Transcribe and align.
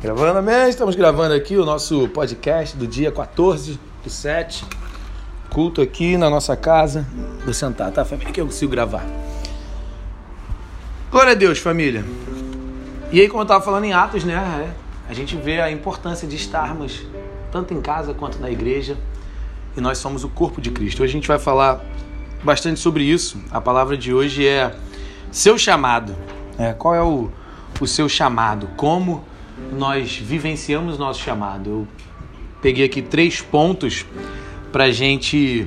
Gravando, 0.00 0.38
amém? 0.38 0.68
Estamos 0.68 0.94
gravando 0.94 1.34
aqui 1.34 1.56
o 1.56 1.64
nosso 1.64 2.06
podcast 2.10 2.76
do 2.76 2.86
dia 2.86 3.10
14 3.10 3.80
do 4.04 4.08
7. 4.08 4.64
Culto 5.50 5.82
aqui 5.82 6.16
na 6.16 6.30
nossa 6.30 6.56
casa. 6.56 7.04
Vou 7.44 7.52
sentar, 7.52 7.90
tá, 7.90 8.04
família? 8.04 8.32
Que 8.32 8.40
eu 8.40 8.46
consigo 8.46 8.70
gravar. 8.70 9.04
Glória 11.10 11.32
a 11.32 11.34
Deus, 11.34 11.58
família. 11.58 12.04
E 13.10 13.20
aí, 13.20 13.26
como 13.26 13.40
eu 13.40 13.42
estava 13.42 13.64
falando 13.64 13.86
em 13.86 13.92
Atos, 13.92 14.22
né? 14.22 14.34
É, 14.36 15.10
a 15.10 15.12
gente 15.12 15.34
vê 15.34 15.60
a 15.60 15.68
importância 15.68 16.28
de 16.28 16.36
estarmos 16.36 17.04
tanto 17.50 17.74
em 17.74 17.80
casa 17.80 18.14
quanto 18.14 18.38
na 18.38 18.48
igreja. 18.48 18.96
E 19.76 19.80
nós 19.80 19.98
somos 19.98 20.22
o 20.22 20.28
corpo 20.28 20.60
de 20.60 20.70
Cristo. 20.70 21.02
Hoje 21.02 21.10
a 21.10 21.16
gente 21.16 21.26
vai 21.26 21.40
falar 21.40 21.84
bastante 22.44 22.78
sobre 22.78 23.02
isso. 23.02 23.36
A 23.50 23.60
palavra 23.60 23.96
de 23.96 24.14
hoje 24.14 24.46
é 24.46 24.72
seu 25.32 25.58
chamado. 25.58 26.14
É, 26.56 26.72
qual 26.72 26.94
é 26.94 27.02
o, 27.02 27.32
o 27.80 27.86
seu 27.88 28.08
chamado? 28.08 28.68
Como 28.76 29.24
nós 29.72 30.16
vivenciamos 30.16 30.98
nosso 30.98 31.20
chamado. 31.20 31.70
Eu 31.70 31.88
peguei 32.60 32.84
aqui 32.84 33.02
três 33.02 33.40
pontos 33.40 34.04
para 34.72 34.84
a 34.84 34.90
gente 34.90 35.66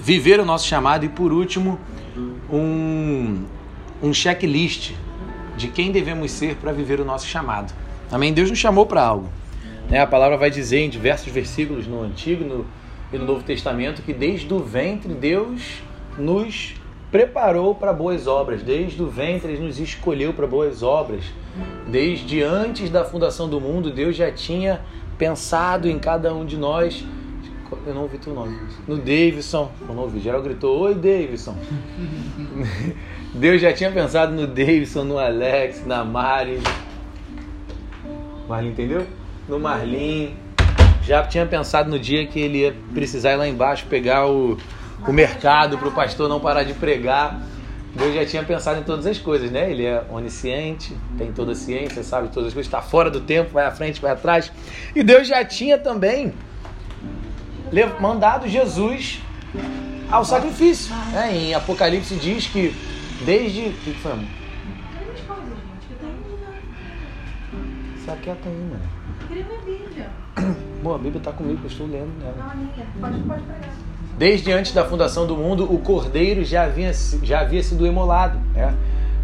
viver 0.00 0.40
o 0.40 0.44
nosso 0.44 0.66
chamado 0.66 1.04
e, 1.04 1.08
por 1.08 1.32
último, 1.32 1.78
um, 2.50 3.44
um 4.02 4.12
checklist 4.12 4.92
de 5.56 5.68
quem 5.68 5.90
devemos 5.90 6.30
ser 6.30 6.56
para 6.56 6.72
viver 6.72 7.00
o 7.00 7.04
nosso 7.04 7.26
chamado. 7.26 7.72
Amém? 8.10 8.32
Deus 8.32 8.48
nos 8.48 8.58
chamou 8.58 8.86
para 8.86 9.02
algo. 9.02 9.28
Né? 9.90 10.00
A 10.00 10.06
palavra 10.06 10.36
vai 10.36 10.50
dizer 10.50 10.78
em 10.78 10.88
diversos 10.88 11.32
versículos 11.32 11.86
no 11.86 12.02
Antigo 12.02 12.44
no, 12.44 12.66
e 13.12 13.18
no 13.18 13.24
Novo 13.24 13.42
Testamento 13.42 14.02
que 14.02 14.12
desde 14.12 14.52
o 14.52 14.60
ventre 14.60 15.12
Deus 15.12 15.62
nos 16.16 16.74
preparou 17.10 17.74
para 17.74 17.92
boas 17.92 18.26
obras. 18.26 18.62
Desde 18.62 19.02
o 19.02 19.06
ventre 19.06 19.52
ele 19.52 19.66
nos 19.66 19.78
escolheu 19.78 20.32
para 20.32 20.46
boas 20.46 20.82
obras. 20.82 21.24
Desde 21.86 22.42
antes 22.42 22.90
da 22.90 23.04
fundação 23.04 23.48
do 23.48 23.60
mundo, 23.60 23.90
Deus 23.90 24.16
já 24.16 24.30
tinha 24.30 24.80
pensado 25.16 25.88
em 25.88 25.98
cada 25.98 26.34
um 26.34 26.44
de 26.44 26.56
nós. 26.56 27.04
Eu 27.86 27.94
não 27.94 28.02
ouvi 28.02 28.18
teu 28.18 28.34
nome. 28.34 28.58
No 28.86 28.96
Davidson. 28.96 29.70
Eu 29.86 29.94
não 29.94 30.02
ouvi. 30.04 30.20
Geral 30.20 30.42
gritou: 30.42 30.80
Oi, 30.80 30.94
Davidson. 30.94 31.56
Deus 33.34 33.60
já 33.60 33.72
tinha 33.72 33.90
pensado 33.90 34.32
no 34.32 34.46
Davidson, 34.46 35.04
no 35.04 35.18
Alex, 35.18 35.84
na 35.84 36.02
Mari. 36.04 36.60
Marlin, 38.48 38.70
entendeu? 38.70 39.06
No 39.46 39.60
Marlin. 39.60 40.34
Já 41.02 41.22
tinha 41.26 41.44
pensado 41.46 41.90
no 41.90 41.98
dia 41.98 42.26
que 42.26 42.40
ele 42.40 42.58
ia 42.58 42.74
precisar 42.92 43.32
ir 43.32 43.36
lá 43.36 43.48
embaixo 43.48 43.86
pegar 43.86 44.26
o, 44.26 44.58
o 45.06 45.12
mercado 45.12 45.78
para 45.78 45.88
o 45.88 45.92
pastor 45.92 46.28
não 46.28 46.40
parar 46.40 46.62
de 46.64 46.74
pregar. 46.74 47.40
Deus 47.94 48.14
já 48.14 48.26
tinha 48.26 48.44
pensado 48.44 48.80
em 48.80 48.82
todas 48.82 49.06
as 49.06 49.18
coisas, 49.18 49.50
né? 49.50 49.70
Ele 49.70 49.84
é 49.84 50.04
onisciente, 50.10 50.96
tem 51.16 51.32
toda 51.32 51.52
a 51.52 51.54
ciência, 51.54 52.02
sabe 52.02 52.28
todas 52.28 52.48
as 52.48 52.54
coisas, 52.54 52.66
está 52.66 52.82
fora 52.82 53.10
do 53.10 53.20
tempo, 53.20 53.50
vai 53.50 53.66
à 53.66 53.70
frente, 53.70 54.00
vai 54.00 54.12
atrás. 54.12 54.52
E 54.94 55.02
Deus 55.02 55.26
já 55.26 55.44
tinha 55.44 55.78
também 55.78 56.32
mandado 58.00 58.46
Jesus 58.48 59.20
ao 60.10 60.24
sacrifício. 60.24 60.94
Né? 61.12 61.36
Em 61.36 61.54
Apocalipse 61.54 62.14
diz 62.16 62.46
que 62.46 62.74
desde. 63.24 63.68
O 63.68 63.72
que 63.72 63.94
foi, 63.94 64.12
amor? 64.12 64.26
Se 68.04 68.10
aquieta 68.10 68.48
aí, 68.48 68.54
mano. 68.54 68.82
Queria 69.26 69.44
minha 69.44 69.60
Bíblia. 69.60 70.10
Bom, 70.82 70.94
a 70.94 70.98
Bíblia 70.98 71.18
está 71.18 71.32
comigo, 71.32 71.60
eu 71.62 71.66
estou 71.66 71.86
lendo 71.86 72.12
nela. 72.18 72.34
Não, 72.36 72.50
a 72.50 72.54
minha. 72.54 72.86
Pode, 73.00 73.18
pode 73.22 73.42
pregar. 73.42 73.87
Desde 74.18 74.50
antes 74.50 74.72
da 74.72 74.84
fundação 74.84 75.28
do 75.28 75.36
mundo, 75.36 75.72
o 75.72 75.78
cordeiro 75.78 76.44
já 76.44 76.64
havia, 76.64 76.92
já 77.22 77.38
havia 77.38 77.62
sido 77.62 77.86
emolado. 77.86 78.36
Né? 78.52 78.74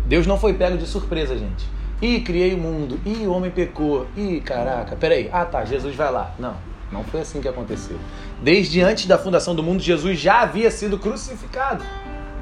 Deus 0.07 0.25
não 0.25 0.39
foi 0.39 0.55
pego 0.55 0.79
de 0.79 0.87
surpresa, 0.87 1.37
gente. 1.37 1.69
Ih, 2.01 2.21
criei 2.21 2.55
o 2.55 2.59
mundo. 2.59 3.01
Ih, 3.05 3.27
o 3.27 3.33
homem 3.33 3.51
pecou. 3.51 4.07
Ih, 4.17 4.41
caraca, 4.41 4.95
peraí. 4.95 5.29
Ah, 5.33 5.45
tá, 5.45 5.65
Jesus 5.65 5.97
vai 5.97 6.13
lá. 6.13 6.33
Não, 6.39 6.55
não 6.93 7.03
foi 7.03 7.23
assim 7.23 7.41
que 7.41 7.49
aconteceu. 7.49 7.97
Desde 8.41 8.83
antes 8.83 9.07
da 9.07 9.19
fundação 9.19 9.53
do 9.53 9.65
mundo, 9.65 9.83
Jesus 9.83 10.17
já 10.21 10.43
havia 10.43 10.71
sido 10.71 10.97
crucificado. 10.97 11.85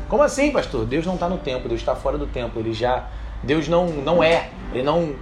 Como 0.06 0.22
assim, 0.22 0.50
pastor? 0.50 0.84
Deus 0.84 1.06
não 1.06 1.14
está 1.14 1.30
no 1.30 1.38
tempo, 1.38 1.66
Deus 1.68 1.80
está 1.80 1.96
fora 1.96 2.18
do 2.18 2.26
tempo. 2.26 2.60
Ele 2.60 2.74
já. 2.74 3.08
Deus 3.42 3.66
não, 3.66 3.86
não 3.86 4.22
é. 4.22 4.50
Ele 4.74 4.82
não. 4.82 5.14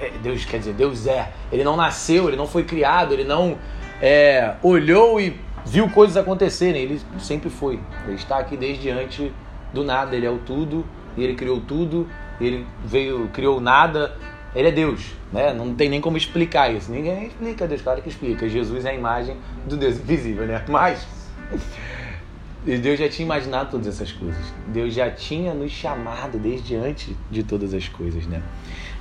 É, 0.00 0.10
Deus 0.22 0.46
quer 0.46 0.56
dizer, 0.56 0.72
Deus 0.72 1.06
é. 1.06 1.30
Ele 1.52 1.62
não 1.62 1.76
nasceu, 1.76 2.28
ele 2.28 2.38
não 2.38 2.46
foi 2.46 2.64
criado, 2.64 3.12
ele 3.12 3.24
não 3.24 3.58
é, 4.00 4.54
olhou 4.62 5.20
e 5.20 5.38
viu 5.64 5.88
coisas 5.88 6.16
acontecerem. 6.16 6.82
Ele 6.82 7.00
sempre 7.18 7.50
foi. 7.50 7.80
Ele 8.06 8.16
está 8.16 8.38
aqui 8.38 8.56
desde 8.56 8.90
antes 8.90 9.30
do 9.72 9.84
nada. 9.84 10.16
Ele 10.16 10.26
é 10.26 10.30
o 10.30 10.38
tudo 10.38 10.84
e 11.16 11.24
ele 11.24 11.34
criou 11.34 11.60
tudo. 11.60 12.08
Ele 12.40 12.66
veio, 12.84 13.28
criou 13.32 13.60
nada. 13.60 14.16
Ele 14.54 14.68
é 14.68 14.72
Deus, 14.72 15.12
né? 15.32 15.52
Não 15.52 15.74
tem 15.74 15.88
nem 15.88 16.00
como 16.00 16.16
explicar 16.16 16.74
isso. 16.74 16.90
Ninguém 16.90 17.26
explica, 17.26 17.68
Deus, 17.68 17.82
claro 17.82 18.02
que 18.02 18.08
explica. 18.08 18.48
Jesus 18.48 18.84
é 18.84 18.90
a 18.90 18.94
imagem 18.94 19.36
do 19.66 19.76
Deus 19.76 19.96
invisível, 19.96 20.44
né? 20.44 20.64
Mas 20.68 21.06
Deus 22.64 22.98
já 22.98 23.08
tinha 23.08 23.24
imaginado 23.24 23.70
todas 23.70 23.86
essas 23.86 24.12
coisas. 24.12 24.52
Deus 24.66 24.92
já 24.92 25.10
tinha 25.10 25.54
nos 25.54 25.70
chamado 25.70 26.36
desde 26.36 26.74
antes 26.74 27.14
de 27.30 27.42
todas 27.42 27.72
as 27.72 27.88
coisas, 27.88 28.26
né? 28.26 28.42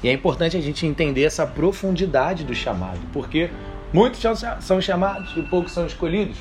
E 0.04 0.08
é 0.08 0.14
importante 0.14 0.56
a 0.56 0.62
gente 0.62 0.86
entender 0.86 1.24
essa 1.24 1.46
profundidade 1.46 2.44
do 2.44 2.56
chamado, 2.56 3.00
porque 3.12 3.50
Muitos 3.92 4.22
são 4.62 4.80
chamados 4.80 5.36
e 5.36 5.42
poucos 5.42 5.72
são 5.72 5.86
escolhidos. 5.86 6.38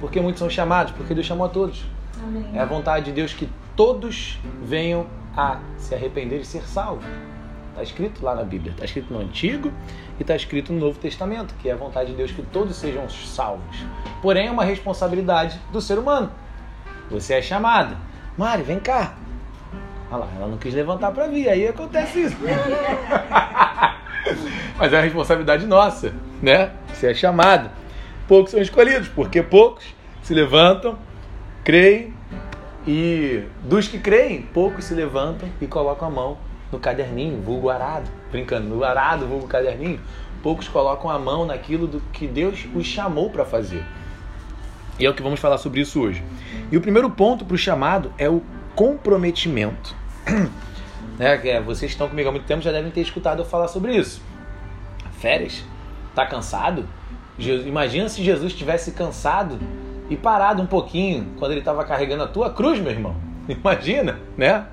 Por 0.00 0.10
que 0.10 0.20
muitos 0.20 0.38
são 0.38 0.50
chamados? 0.50 0.92
Porque 0.92 1.14
Deus 1.14 1.26
chamou 1.26 1.46
a 1.46 1.48
todos. 1.48 1.84
Amém. 2.22 2.44
É 2.54 2.60
a 2.60 2.64
vontade 2.64 3.06
de 3.06 3.12
Deus 3.12 3.32
que 3.32 3.48
todos 3.74 4.38
venham 4.62 5.06
a 5.36 5.58
se 5.78 5.94
arrepender 5.94 6.40
e 6.40 6.44
ser 6.44 6.62
salvos. 6.62 7.04
Está 7.70 7.82
escrito 7.82 8.22
lá 8.22 8.34
na 8.34 8.44
Bíblia, 8.44 8.72
está 8.72 8.84
escrito 8.84 9.12
no 9.12 9.20
Antigo 9.20 9.72
e 10.18 10.22
está 10.22 10.36
escrito 10.36 10.72
no 10.72 10.80
Novo 10.80 10.98
Testamento, 10.98 11.54
que 11.54 11.70
é 11.70 11.72
a 11.72 11.76
vontade 11.76 12.10
de 12.10 12.16
Deus 12.16 12.30
que 12.30 12.42
todos 12.42 12.76
sejam 12.76 13.08
salvos. 13.08 13.76
Porém, 14.20 14.48
é 14.48 14.50
uma 14.50 14.64
responsabilidade 14.64 15.58
do 15.72 15.80
ser 15.80 15.98
humano. 15.98 16.30
Você 17.10 17.32
é 17.34 17.42
chamado. 17.42 17.96
Mari, 18.36 18.62
vem 18.62 18.78
cá. 18.78 19.14
Olha 20.10 20.24
lá, 20.24 20.28
ela 20.36 20.48
não 20.48 20.58
quis 20.58 20.74
levantar 20.74 21.12
para 21.12 21.26
vir, 21.26 21.48
aí 21.48 21.66
acontece 21.66 22.24
isso. 22.24 22.36
Mas 24.76 24.92
é 24.92 24.98
a 24.98 25.00
responsabilidade 25.00 25.64
nossa, 25.66 26.12
né? 26.42 26.72
Você 26.92 27.10
é 27.10 27.14
chamado. 27.14 27.70
Poucos 28.26 28.50
são 28.50 28.60
escolhidos, 28.60 29.08
porque 29.08 29.42
poucos 29.42 29.84
se 30.22 30.34
levantam, 30.34 30.98
creem 31.64 32.12
e 32.86 33.44
dos 33.62 33.86
que 33.86 33.98
creem, 33.98 34.42
poucos 34.42 34.86
se 34.86 34.94
levantam 34.94 35.48
e 35.60 35.66
colocam 35.66 36.08
a 36.08 36.10
mão 36.10 36.38
no 36.72 36.80
caderninho, 36.80 37.40
vulgo 37.40 37.68
arado, 37.68 38.10
brincando, 38.30 38.66
no 38.68 38.82
arado, 38.82 39.26
vulgo 39.26 39.46
caderninho. 39.46 40.00
Poucos 40.42 40.66
colocam 40.66 41.08
a 41.08 41.18
mão 41.18 41.46
naquilo 41.46 41.86
do 41.86 42.00
que 42.12 42.26
Deus 42.26 42.66
os 42.74 42.86
chamou 42.86 43.30
para 43.30 43.44
fazer. 43.44 43.84
E 44.98 45.06
é 45.06 45.10
o 45.10 45.14
que 45.14 45.22
vamos 45.22 45.38
falar 45.38 45.58
sobre 45.58 45.80
isso 45.80 46.00
hoje. 46.00 46.22
E 46.70 46.76
o 46.76 46.80
primeiro 46.80 47.08
ponto 47.10 47.44
para 47.44 47.54
o 47.54 47.58
chamado 47.58 48.12
é 48.18 48.28
o 48.28 48.42
comprometimento. 48.74 49.94
né? 51.18 51.40
É, 51.48 51.60
vocês 51.60 51.92
estão 51.92 52.08
comigo 52.08 52.28
há 52.28 52.32
muito 52.32 52.46
tempo 52.46 52.62
já 52.62 52.72
devem 52.72 52.90
ter 52.90 53.02
escutado 53.02 53.42
eu 53.42 53.44
falar 53.44 53.68
sobre 53.68 53.94
isso. 53.94 54.20
Férias? 55.20 55.64
Tá 56.14 56.26
cansado? 56.26 56.86
Jesus, 57.38 57.66
imagina 57.66 58.08
se 58.08 58.22
Jesus 58.22 58.52
tivesse 58.52 58.92
cansado 58.92 59.58
e 60.10 60.16
parado 60.16 60.62
um 60.62 60.66
pouquinho 60.66 61.28
quando 61.38 61.52
ele 61.52 61.60
estava 61.60 61.84
carregando 61.84 62.22
a 62.22 62.28
tua 62.28 62.50
cruz, 62.50 62.78
meu 62.78 62.92
irmão. 62.92 63.16
Imagina, 63.48 64.20
né? 64.36 64.66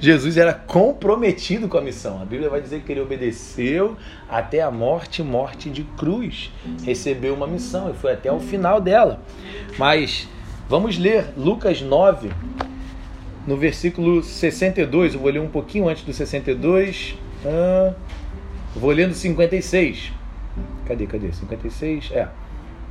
Jesus 0.00 0.36
era 0.36 0.52
comprometido 0.52 1.68
com 1.68 1.78
a 1.78 1.80
missão. 1.80 2.20
A 2.20 2.24
Bíblia 2.24 2.50
vai 2.50 2.60
dizer 2.60 2.82
que 2.82 2.90
ele 2.90 3.00
obedeceu 3.00 3.96
até 4.28 4.60
a 4.60 4.70
morte, 4.70 5.22
morte 5.22 5.70
de 5.70 5.84
cruz. 5.84 6.50
Recebeu 6.84 7.34
uma 7.34 7.46
missão 7.46 7.90
e 7.90 7.94
foi 7.94 8.12
até 8.12 8.32
o 8.32 8.40
final 8.40 8.80
dela. 8.80 9.20
Mas 9.78 10.28
vamos 10.68 10.98
ler 10.98 11.32
Lucas 11.36 11.80
9, 11.80 12.30
no 13.46 13.56
versículo 13.56 14.22
62, 14.22 15.14
eu 15.14 15.20
vou 15.20 15.30
ler 15.30 15.40
um 15.40 15.48
pouquinho 15.48 15.88
antes 15.88 16.02
do 16.02 16.12
62, 16.12 17.14
ah, 17.46 17.94
vou 18.76 18.90
ler 18.90 19.08
no 19.08 19.14
56. 19.14 20.17
Cadê, 20.86 21.06
cadê? 21.06 21.32
56? 21.32 22.10
É. 22.12 22.28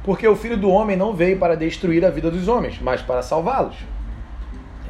Porque 0.03 0.27
o 0.27 0.35
filho 0.35 0.55
do 0.55 0.69
homem 0.69 0.95
não 0.95 1.13
veio 1.13 1.37
para 1.37 1.55
destruir 1.55 2.05
a 2.05 2.09
vida 2.09 2.31
dos 2.31 2.47
homens, 2.47 2.79
mas 2.81 3.01
para 3.01 3.21
salvá-los. 3.21 3.75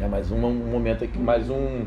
É 0.01 0.07
mais 0.07 0.31
um, 0.31 0.37
momento 0.37 1.03
aqui, 1.03 1.17
mais 1.17 1.49
um, 1.49 1.85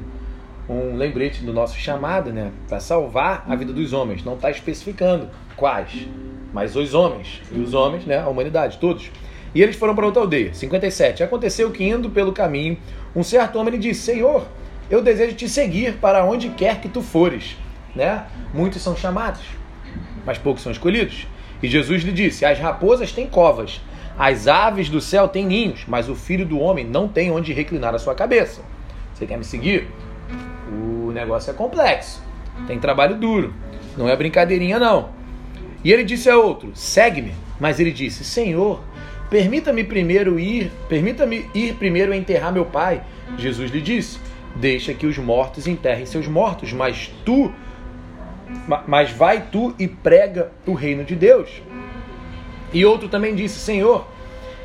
um 0.68 0.96
lembrete 0.96 1.44
do 1.44 1.52
nosso 1.52 1.76
chamado, 1.76 2.32
né? 2.32 2.50
Para 2.68 2.80
salvar 2.80 3.44
a 3.48 3.54
vida 3.54 3.72
dos 3.72 3.92
homens. 3.92 4.24
Não 4.24 4.34
está 4.34 4.50
especificando 4.50 5.28
quais, 5.56 6.08
mas 6.52 6.74
os 6.74 6.92
homens. 6.92 7.40
E 7.52 7.60
os 7.60 7.72
homens, 7.72 8.04
né? 8.04 8.18
A 8.18 8.28
humanidade, 8.28 8.78
todos. 8.78 9.10
E 9.54 9.62
eles 9.62 9.76
foram 9.76 9.94
para 9.94 10.06
outra 10.06 10.22
aldeia. 10.22 10.52
57. 10.52 11.22
Aconteceu 11.22 11.70
que 11.70 11.84
indo 11.84 12.10
pelo 12.10 12.32
caminho, 12.32 12.76
um 13.14 13.22
certo 13.22 13.58
homem 13.58 13.74
lhe 13.74 13.78
disse: 13.78 14.00
Senhor, 14.00 14.44
eu 14.90 15.00
desejo 15.00 15.36
te 15.36 15.48
seguir 15.48 15.98
para 15.98 16.24
onde 16.24 16.48
quer 16.48 16.80
que 16.80 16.88
tu 16.88 17.00
fores. 17.00 17.56
Né? 17.94 18.26
Muitos 18.52 18.82
são 18.82 18.96
chamados, 18.96 19.40
mas 20.30 20.38
poucos 20.38 20.62
são 20.62 20.70
escolhidos. 20.70 21.26
E 21.60 21.66
Jesus 21.66 22.04
lhe 22.04 22.12
disse: 22.12 22.44
As 22.44 22.56
raposas 22.56 23.10
têm 23.10 23.26
covas, 23.26 23.80
as 24.16 24.46
aves 24.46 24.88
do 24.88 25.00
céu 25.00 25.26
têm 25.26 25.44
ninhos, 25.44 25.84
mas 25.88 26.08
o 26.08 26.14
filho 26.14 26.46
do 26.46 26.60
homem 26.60 26.84
não 26.84 27.08
tem 27.08 27.32
onde 27.32 27.52
reclinar 27.52 27.96
a 27.96 27.98
sua 27.98 28.14
cabeça. 28.14 28.62
Você 29.12 29.26
quer 29.26 29.36
me 29.36 29.44
seguir? 29.44 29.88
O 30.72 31.10
negócio 31.10 31.50
é 31.50 31.52
complexo, 31.52 32.22
tem 32.68 32.78
trabalho 32.78 33.16
duro. 33.16 33.52
Não 33.98 34.08
é 34.08 34.14
brincadeirinha, 34.14 34.78
não. 34.78 35.08
E 35.82 35.92
ele 35.92 36.04
disse 36.04 36.30
a 36.30 36.38
outro: 36.38 36.70
Segue-me. 36.76 37.34
Mas 37.58 37.80
ele 37.80 37.90
disse: 37.90 38.22
Senhor, 38.22 38.80
permita-me 39.28 39.82
primeiro 39.82 40.38
ir, 40.38 40.70
permita-me 40.88 41.50
ir 41.52 41.74
primeiro 41.74 42.14
enterrar 42.14 42.52
meu 42.52 42.66
pai. 42.66 43.02
Jesus 43.36 43.72
lhe 43.72 43.80
disse: 43.80 44.20
Deixa 44.54 44.94
que 44.94 45.06
os 45.06 45.18
mortos 45.18 45.66
enterrem 45.66 46.06
seus 46.06 46.28
mortos, 46.28 46.72
mas 46.72 47.12
tu, 47.24 47.52
mas 48.86 49.10
vai 49.10 49.46
tu 49.50 49.74
e 49.78 49.88
prega 49.88 50.50
o 50.66 50.74
reino 50.74 51.04
de 51.04 51.14
Deus. 51.14 51.62
E 52.72 52.84
outro 52.84 53.08
também 53.08 53.34
disse: 53.34 53.58
Senhor, 53.58 54.06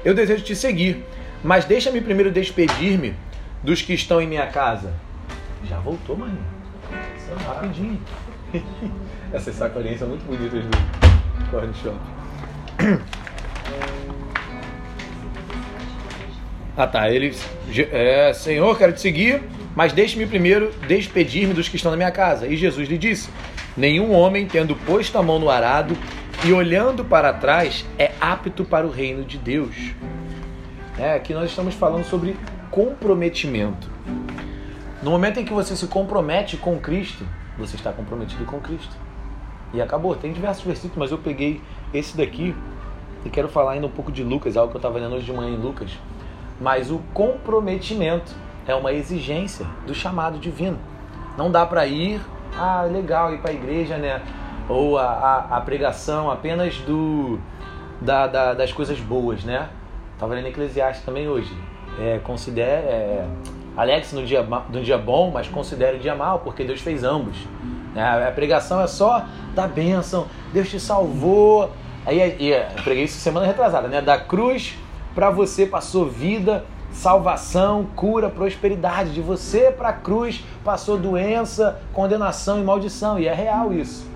eu 0.04 0.14
desejo 0.14 0.44
te 0.44 0.56
seguir, 0.56 1.04
mas 1.44 1.66
deixa-me 1.66 2.02
primeiro 2.02 2.32
despedir-me 2.32 3.16
dos 3.64 3.82
que 3.82 3.94
estão 3.94 4.22
em 4.22 4.28
minha 4.28 4.48
casa. 4.48 4.94
Já 5.68 5.80
voltou, 5.80 6.16
maninho. 6.16 6.46
Rapidinho. 7.46 8.00
Essas 9.34 9.56
sacolinhas 9.56 10.00
são 10.00 10.08
muito 10.08 10.24
bonitas 10.26 10.64
do 10.64 11.50
Corn 11.50 11.74
Shop. 11.74 11.98
Ah 16.78 16.86
tá, 16.86 17.10
ele. 17.10 17.36
É, 17.92 18.34
Senhor, 18.34 18.78
quero 18.78 18.94
te 18.94 19.02
seguir, 19.02 19.42
mas 19.76 19.94
deixe-me 19.94 20.26
primeiro 20.26 20.72
despedir-me 20.88 21.54
dos 21.54 21.70
que 21.70 21.78
estão 21.78 21.90
na 21.90 21.98
minha 21.98 22.12
casa. 22.12 22.48
E 22.48 22.56
Jesus 22.56 22.88
lhe 22.88 22.98
disse: 22.98 23.30
Nenhum 23.78 24.14
homem, 24.14 24.48
tendo 24.48 24.74
posto 24.76 25.18
a 25.18 25.24
mão 25.24 25.38
no 25.38 25.50
arado 25.50 25.98
e 26.46 26.54
olhando 26.54 27.04
para 27.04 27.34
trás, 27.34 27.86
é 28.00 28.14
apto 28.22 28.64
para 28.64 28.88
o 28.88 28.90
reino 28.90 29.26
de 29.26 29.38
Deus. 29.38 29.76
É, 30.98 31.14
aqui 31.14 31.34
nós 31.34 31.50
estamos 31.50 31.76
falando 31.76 32.06
sobre 32.06 32.38
comprometimento. 32.72 33.90
No 35.04 35.12
momento 35.12 35.42
em 35.42 35.46
que 35.46 35.52
você 35.52 35.76
se 35.76 35.88
compromete 35.88 36.56
com 36.56 36.80
Cristo, 36.80 37.28
você 37.58 37.76
está 37.76 37.92
comprometido 37.92 38.46
com 38.46 38.62
Cristo. 38.62 38.96
E 39.74 39.82
acabou. 39.82 40.16
Tem 40.16 40.32
diversos 40.32 40.64
versículos, 40.64 40.98
mas 40.98 41.12
eu 41.12 41.18
peguei 41.18 41.62
esse 41.94 42.16
daqui 42.16 42.56
e 43.26 43.30
quero 43.30 43.50
falar 43.50 43.74
ainda 43.74 43.88
um 43.88 43.92
pouco 43.92 44.10
de 44.10 44.24
Lucas, 44.24 44.56
algo 44.56 44.72
que 44.72 44.78
eu 44.78 44.80
estava 44.80 44.98
lendo 44.98 45.16
hoje 45.16 45.26
de 45.26 45.34
manhã 45.34 45.54
em 45.54 45.58
Lucas. 45.58 45.92
Mas 46.62 46.90
o 46.90 47.00
comprometimento 47.14 48.34
é 48.66 48.74
uma 48.74 48.94
exigência 48.94 49.66
do 49.86 49.94
chamado 49.94 50.40
divino. 50.40 50.80
Não 51.38 51.52
dá 51.52 51.66
para 51.66 51.86
ir, 51.86 52.22
ah, 52.58 52.84
legal, 52.84 53.34
ir 53.34 53.40
para 53.40 53.52
a 53.52 53.54
igreja, 53.54 53.98
né? 53.98 54.22
Ou 54.68 54.98
a, 54.98 55.06
a, 55.06 55.58
a 55.58 55.62
pregação 55.62 56.32
apenas 56.32 56.78
do 56.80 57.40
da, 58.02 58.28
da, 58.28 58.54
das 58.54 58.72
coisas 58.72 59.00
boas, 59.00 59.44
né? 59.44 59.70
Estava 60.14 60.34
lendo 60.34 60.48
Eclesiastes 60.48 61.06
também 61.06 61.28
hoje. 61.28 61.54
É, 62.00 62.20
considere, 62.24 62.88
é, 62.88 63.26
alegre-se 63.76 64.16
no 64.16 64.26
dia, 64.26 64.42
no 64.44 64.82
dia 64.82 64.98
bom, 64.98 65.32
mas 65.32 65.48
considere 65.48 65.98
o 65.98 66.00
dia 66.00 66.16
mal, 66.16 66.40
porque 66.40 66.64
Deus 66.64 66.82
fez 66.82 67.04
ambos. 67.04 67.38
Né? 67.94 68.28
A 68.28 68.32
pregação 68.32 68.82
é 68.82 68.88
só 68.88 69.26
da 69.54 69.68
bênção, 69.68 70.28
Deus 70.54 70.70
te 70.70 70.80
salvou. 70.80 71.72
Aí, 72.06 72.20
eu 72.20 72.84
preguei 72.84 73.06
isso 73.06 73.18
semana 73.20 73.46
retrasada, 73.46 73.88
né? 73.88 74.02
Da 74.02 74.18
cruz 74.18 74.78
para 75.14 75.30
você 75.30 75.66
passou 75.66 76.08
vida, 76.08 76.66
salvação, 76.96 77.86
cura, 77.96 78.30
prosperidade. 78.30 79.14
De 79.14 79.22
você 79.22 79.72
para 79.72 79.90
a 79.90 79.94
cruz 79.94 80.44
passou 80.64 80.98
doença, 80.98 81.80
condenação 81.94 82.60
e 82.60 82.64
maldição. 82.64 83.20
E 83.20 83.28
é 83.28 83.34
real 83.34 83.72
isso. 83.74 84.10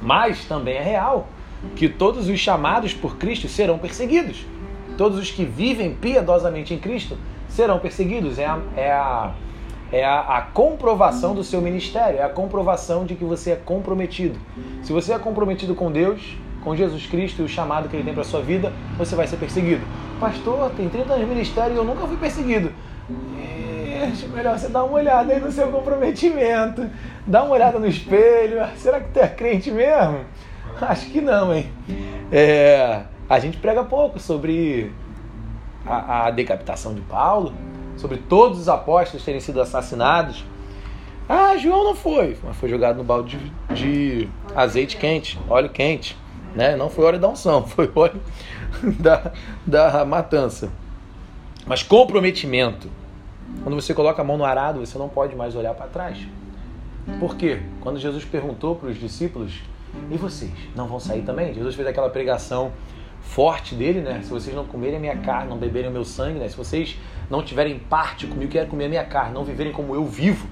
Mas 0.00 0.44
também 0.46 0.76
é 0.76 0.82
real 0.82 1.28
que 1.76 1.88
todos 1.88 2.28
os 2.28 2.38
chamados 2.40 2.94
por 2.94 3.16
Cristo 3.16 3.48
serão 3.48 3.78
perseguidos. 3.78 4.46
Todos 4.96 5.18
os 5.18 5.30
que 5.30 5.44
vivem 5.44 5.94
piedosamente 5.94 6.74
em 6.74 6.78
Cristo 6.78 7.16
serão 7.48 7.78
perseguidos. 7.78 8.38
É 8.38 8.46
a, 8.46 8.58
é 8.76 8.90
a, 8.90 9.32
é 9.92 10.04
a, 10.04 10.20
a 10.38 10.42
comprovação 10.42 11.34
do 11.34 11.44
seu 11.44 11.60
ministério, 11.60 12.18
é 12.18 12.22
a 12.22 12.28
comprovação 12.28 13.04
de 13.04 13.14
que 13.14 13.24
você 13.24 13.52
é 13.52 13.56
comprometido. 13.56 14.38
Se 14.82 14.92
você 14.92 15.12
é 15.12 15.18
comprometido 15.18 15.74
com 15.74 15.92
Deus, 15.92 16.36
com 16.62 16.76
Jesus 16.76 17.06
Cristo 17.06 17.42
e 17.42 17.44
o 17.44 17.48
chamado 17.48 17.88
que 17.88 17.96
ele 17.96 18.04
tem 18.04 18.14
para 18.14 18.24
sua 18.24 18.40
vida, 18.40 18.72
você 18.98 19.14
vai 19.14 19.26
ser 19.26 19.36
perseguido. 19.36 19.82
Pastor, 20.18 20.70
tem 20.70 20.88
30 20.88 21.14
anos 21.14 21.26
de 21.26 21.34
ministério 21.34 21.74
e 21.74 21.76
eu 21.76 21.84
nunca 21.84 22.06
fui 22.06 22.16
perseguido. 22.16 22.72
Acho 24.12 24.28
melhor 24.28 24.58
você 24.58 24.68
dar 24.68 24.84
uma 24.84 24.94
olhada 24.94 25.32
aí 25.32 25.40
no 25.40 25.52
seu 25.52 25.68
comprometimento. 25.68 26.88
Dá 27.26 27.42
uma 27.42 27.54
olhada 27.54 27.78
no 27.78 27.86
espelho. 27.86 28.66
Será 28.76 29.00
que 29.00 29.10
tu 29.10 29.18
é 29.18 29.28
crente 29.28 29.70
mesmo? 29.70 30.24
Acho 30.80 31.10
que 31.10 31.20
não, 31.20 31.54
hein? 31.54 31.70
É, 32.32 33.02
a 33.28 33.38
gente 33.38 33.58
prega 33.58 33.84
pouco 33.84 34.18
sobre 34.18 34.92
a, 35.86 36.26
a 36.26 36.30
decapitação 36.30 36.94
de 36.94 37.00
Paulo, 37.02 37.52
sobre 37.96 38.16
todos 38.16 38.58
os 38.58 38.68
apóstolos 38.68 39.24
terem 39.24 39.40
sido 39.40 39.60
assassinados. 39.60 40.44
Ah, 41.28 41.56
João 41.56 41.84
não 41.84 41.94
foi, 41.94 42.36
mas 42.42 42.56
foi 42.56 42.68
jogado 42.68 42.96
no 42.96 43.04
balde 43.04 43.38
de, 43.68 43.74
de 43.74 44.28
azeite 44.54 44.96
quente, 44.96 45.38
óleo 45.48 45.68
quente. 45.68 46.16
Né? 46.54 46.76
Não 46.76 46.90
foi 46.90 47.04
hora 47.04 47.18
da 47.18 47.28
unção, 47.28 47.64
foi 47.68 47.90
hora 47.94 48.14
da, 48.98 49.32
da 49.66 50.04
matança. 50.04 50.70
Mas 51.66 51.82
comprometimento. 51.82 52.88
Quando 53.62 53.74
você 53.74 53.92
coloca 53.92 54.22
a 54.22 54.24
mão 54.24 54.38
no 54.38 54.44
arado, 54.44 54.80
você 54.80 54.96
não 54.96 55.08
pode 55.08 55.34
mais 55.34 55.56
olhar 55.56 55.74
para 55.74 55.86
trás. 55.86 56.18
Por 57.18 57.36
quê? 57.36 57.60
Quando 57.80 57.98
Jesus 57.98 58.24
perguntou 58.24 58.76
para 58.76 58.88
os 58.88 58.98
discípulos, 58.98 59.60
e 60.10 60.16
vocês, 60.16 60.52
não 60.74 60.86
vão 60.86 61.00
sair 61.00 61.22
também? 61.22 61.52
Jesus 61.52 61.74
fez 61.74 61.86
aquela 61.86 62.08
pregação 62.08 62.72
forte 63.20 63.74
dele, 63.74 64.00
né? 64.00 64.20
Se 64.22 64.30
vocês 64.30 64.54
não 64.54 64.64
comerem 64.64 64.96
a 64.96 65.00
minha 65.00 65.16
carne, 65.16 65.50
não 65.50 65.56
beberem 65.56 65.90
o 65.90 65.92
meu 65.92 66.04
sangue, 66.04 66.38
né? 66.38 66.48
Se 66.48 66.56
vocês 66.56 66.96
não 67.28 67.42
tiverem 67.42 67.78
parte 67.78 68.26
comigo, 68.26 68.50
querem 68.50 68.68
comer 68.68 68.86
a 68.86 68.88
minha 68.88 69.04
carne, 69.04 69.34
não 69.34 69.44
viverem 69.44 69.72
como 69.72 69.94
eu 69.94 70.04
vivo, 70.04 70.48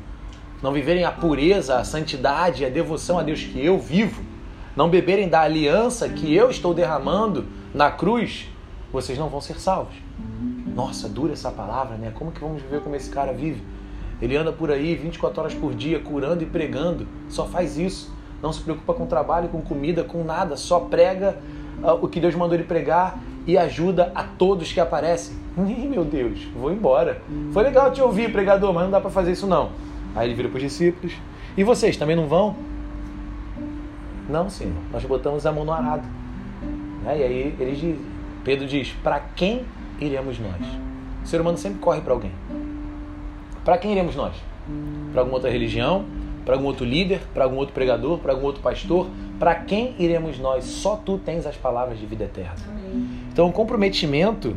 não 0.62 0.72
viverem 0.72 1.04
a 1.04 1.10
pureza, 1.10 1.76
a 1.76 1.84
santidade, 1.84 2.64
a 2.64 2.68
devoção 2.68 3.18
a 3.18 3.22
Deus 3.22 3.42
que 3.42 3.64
eu 3.64 3.78
vivo, 3.78 4.22
não 4.78 4.88
beberem 4.88 5.28
da 5.28 5.40
aliança 5.40 6.08
que 6.08 6.32
eu 6.32 6.52
estou 6.52 6.72
derramando 6.72 7.46
na 7.74 7.90
cruz, 7.90 8.46
vocês 8.92 9.18
não 9.18 9.28
vão 9.28 9.40
ser 9.40 9.58
salvos. 9.58 9.96
Nossa, 10.72 11.08
dura 11.08 11.32
essa 11.32 11.50
palavra, 11.50 11.96
né? 11.96 12.12
Como 12.14 12.30
que 12.30 12.38
vamos 12.38 12.62
viver 12.62 12.80
como 12.82 12.94
esse 12.94 13.10
cara 13.10 13.32
vive? 13.32 13.60
Ele 14.22 14.36
anda 14.36 14.52
por 14.52 14.70
aí 14.70 14.94
24 14.94 15.40
horas 15.40 15.54
por 15.54 15.74
dia, 15.74 15.98
curando 15.98 16.44
e 16.44 16.46
pregando, 16.46 17.08
só 17.28 17.44
faz 17.44 17.76
isso. 17.76 18.14
Não 18.40 18.52
se 18.52 18.60
preocupa 18.60 18.94
com 18.94 19.04
trabalho, 19.04 19.48
com 19.48 19.60
comida, 19.60 20.04
com 20.04 20.22
nada, 20.22 20.56
só 20.56 20.78
prega 20.78 21.36
uh, 21.82 21.94
o 22.00 22.06
que 22.06 22.20
Deus 22.20 22.36
mandou 22.36 22.54
ele 22.54 22.62
pregar 22.62 23.18
e 23.48 23.58
ajuda 23.58 24.12
a 24.14 24.22
todos 24.22 24.72
que 24.72 24.78
aparecem. 24.78 25.36
Ih, 25.58 25.88
meu 25.88 26.04
Deus, 26.04 26.44
vou 26.56 26.70
embora. 26.70 27.20
Foi 27.50 27.64
legal 27.64 27.90
te 27.90 28.00
ouvir, 28.00 28.30
pregador, 28.30 28.72
mas 28.72 28.84
não 28.84 28.92
dá 28.92 29.00
para 29.00 29.10
fazer 29.10 29.32
isso 29.32 29.48
não. 29.48 29.70
Aí 30.14 30.28
ele 30.28 30.36
vira 30.36 30.48
para 30.48 30.58
os 30.58 30.62
discípulos. 30.62 31.14
E 31.56 31.64
vocês 31.64 31.96
também 31.96 32.14
não 32.14 32.28
vão? 32.28 32.67
Não, 34.28 34.50
Senhor, 34.50 34.74
nós 34.92 35.04
botamos 35.04 35.46
a 35.46 35.52
mão 35.52 35.64
no 35.64 35.72
arado. 35.72 36.06
Né? 37.02 37.18
E 37.18 37.22
aí 37.22 37.56
ele 37.58 37.72
diz, 37.72 37.98
Pedro 38.44 38.66
diz: 38.66 38.92
Para 39.02 39.20
quem 39.20 39.64
iremos 40.00 40.38
nós? 40.38 40.60
O 41.24 41.26
ser 41.26 41.40
humano 41.40 41.58
sempre 41.58 41.78
corre 41.78 42.00
para 42.00 42.12
alguém. 42.12 42.32
Para 43.64 43.78
quem 43.78 43.92
iremos 43.92 44.14
nós? 44.14 44.34
Para 45.12 45.22
alguma 45.22 45.36
outra 45.36 45.50
religião? 45.50 46.04
Para 46.44 46.54
algum 46.54 46.66
outro 46.66 46.84
líder? 46.84 47.20
Para 47.34 47.44
algum 47.44 47.56
outro 47.56 47.74
pregador? 47.74 48.18
Para 48.18 48.32
algum 48.32 48.46
outro 48.46 48.62
pastor? 48.62 49.06
Para 49.38 49.54
quem 49.54 49.94
iremos 49.98 50.38
nós? 50.38 50.64
Só 50.64 50.96
tu 50.96 51.18
tens 51.18 51.46
as 51.46 51.56
palavras 51.56 51.98
de 51.98 52.06
vida 52.06 52.24
eterna. 52.24 52.56
Então, 53.32 53.48
o 53.48 53.52
comprometimento 53.52 54.56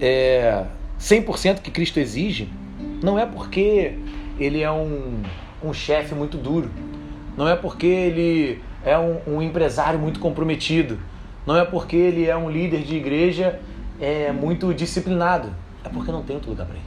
é 0.00 0.64
100% 1.00 1.60
que 1.60 1.70
Cristo 1.70 1.98
exige 1.98 2.48
não 3.02 3.18
é 3.18 3.26
porque 3.26 3.98
ele 4.38 4.62
é 4.62 4.70
um, 4.70 5.22
um 5.62 5.72
chefe 5.72 6.14
muito 6.14 6.36
duro, 6.36 6.70
não 7.36 7.48
é 7.48 7.54
porque 7.54 7.86
ele 7.86 8.62
é 8.84 8.98
um, 8.98 9.18
um, 9.26 9.42
empresário 9.42 9.98
muito 9.98 10.18
comprometido, 10.18 10.98
não 11.46 11.56
é 11.56 11.64
porque 11.64 11.96
ele 11.96 12.26
é 12.26 12.36
um 12.36 12.50
líder 12.50 12.82
de 12.82 12.96
igreja 12.96 13.60
é, 14.00 14.32
muito 14.32 14.72
disciplinado, 14.72 15.52
é 15.84 15.88
porque 15.88 16.10
não 16.10 16.22
tem 16.22 16.34
outro 16.36 16.50
lugar 16.50 16.66
para 16.66 16.76
ir. 16.76 16.82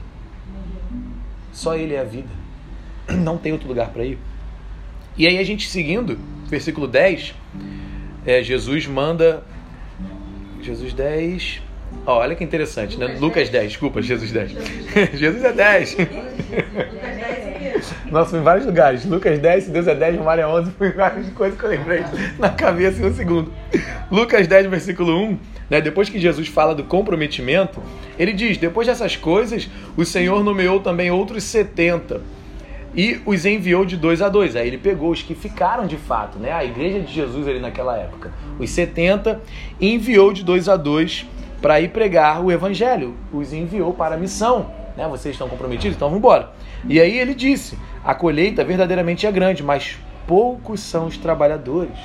Só 1.52 1.76
ele 1.76 1.94
é 1.94 2.00
a 2.00 2.04
vida, 2.04 2.28
não 3.08 3.38
tem 3.38 3.52
outro 3.52 3.68
lugar 3.68 3.90
para 3.90 4.04
ir. 4.04 4.18
E 5.16 5.26
aí 5.26 5.38
a 5.38 5.44
gente 5.44 5.68
seguindo, 5.68 6.18
versículo 6.48 6.88
10, 6.88 7.34
é, 8.26 8.42
Jesus 8.42 8.86
manda. 8.86 9.42
Jesus 10.62 10.92
10. 10.92 11.62
Oh, 12.06 12.12
olha 12.12 12.34
que 12.36 12.44
interessante, 12.44 12.98
né? 12.98 13.16
Lucas 13.18 13.48
10, 13.48 13.70
desculpa, 13.70 14.02
Jesus 14.02 14.30
10. 14.30 14.52
Jesus 15.18 15.44
é 15.44 15.52
10. 15.52 15.96
Nossa, 18.10 18.36
em 18.36 18.42
vários 18.42 18.66
lugares. 18.66 19.04
Lucas 19.04 19.38
10, 19.38 19.64
se 19.64 19.70
Deus 19.70 19.86
é 19.86 19.94
10, 19.94 20.18
Romário 20.18 20.42
é 20.42 20.46
11, 20.46 20.70
foi 20.72 20.90
várias 20.92 21.28
coisas 21.30 21.58
que 21.58 21.64
eu 21.64 21.70
lembrei 21.70 22.04
na 22.38 22.50
cabeça 22.50 23.02
em 23.02 23.06
um 23.06 23.14
segundo. 23.14 23.52
Lucas 24.10 24.46
10, 24.46 24.66
versículo 24.66 25.16
1, 25.16 25.38
né, 25.68 25.80
depois 25.80 26.08
que 26.08 26.18
Jesus 26.18 26.48
fala 26.48 26.74
do 26.74 26.84
comprometimento, 26.84 27.82
ele 28.18 28.32
diz: 28.32 28.56
Depois 28.58 28.86
dessas 28.86 29.16
coisas, 29.16 29.68
o 29.96 30.04
Senhor 30.04 30.42
nomeou 30.42 30.80
também 30.80 31.10
outros 31.10 31.44
70 31.44 32.20
e 32.94 33.20
os 33.24 33.46
enviou 33.46 33.84
de 33.84 33.96
dois 33.96 34.20
a 34.20 34.28
dois. 34.28 34.56
Aí 34.56 34.66
ele 34.66 34.78
pegou 34.78 35.10
os 35.10 35.22
que 35.22 35.34
ficaram 35.34 35.86
de 35.86 35.96
fato, 35.96 36.38
né, 36.38 36.52
a 36.52 36.64
igreja 36.64 37.00
de 37.00 37.12
Jesus 37.12 37.46
ali 37.46 37.60
naquela 37.60 37.96
época, 37.96 38.32
os 38.58 38.70
70, 38.70 39.40
e 39.78 39.94
enviou 39.94 40.32
de 40.32 40.44
dois 40.44 40.68
a 40.68 40.76
dois 40.76 41.26
para 41.60 41.80
ir 41.80 41.90
pregar 41.90 42.42
o 42.42 42.50
evangelho, 42.50 43.14
os 43.32 43.52
enviou 43.52 43.92
para 43.92 44.14
a 44.14 44.18
missão. 44.18 44.79
Né? 44.96 45.06
Vocês 45.08 45.34
estão 45.34 45.48
comprometidos? 45.48 45.96
Então 45.96 46.08
vamos 46.08 46.18
embora. 46.18 46.50
E 46.88 47.00
aí 47.00 47.18
ele 47.18 47.34
disse: 47.34 47.78
a 48.04 48.14
colheita 48.14 48.64
verdadeiramente 48.64 49.26
é 49.26 49.32
grande, 49.32 49.62
mas 49.62 49.98
poucos 50.26 50.80
são 50.80 51.06
os 51.06 51.16
trabalhadores. 51.16 51.98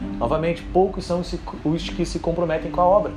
Novamente, 0.00 0.62
poucos 0.62 1.04
são 1.04 1.22
os 1.64 1.88
que 1.90 2.04
se 2.04 2.18
comprometem 2.18 2.70
com 2.70 2.80
a 2.80 2.84
obra. 2.84 3.12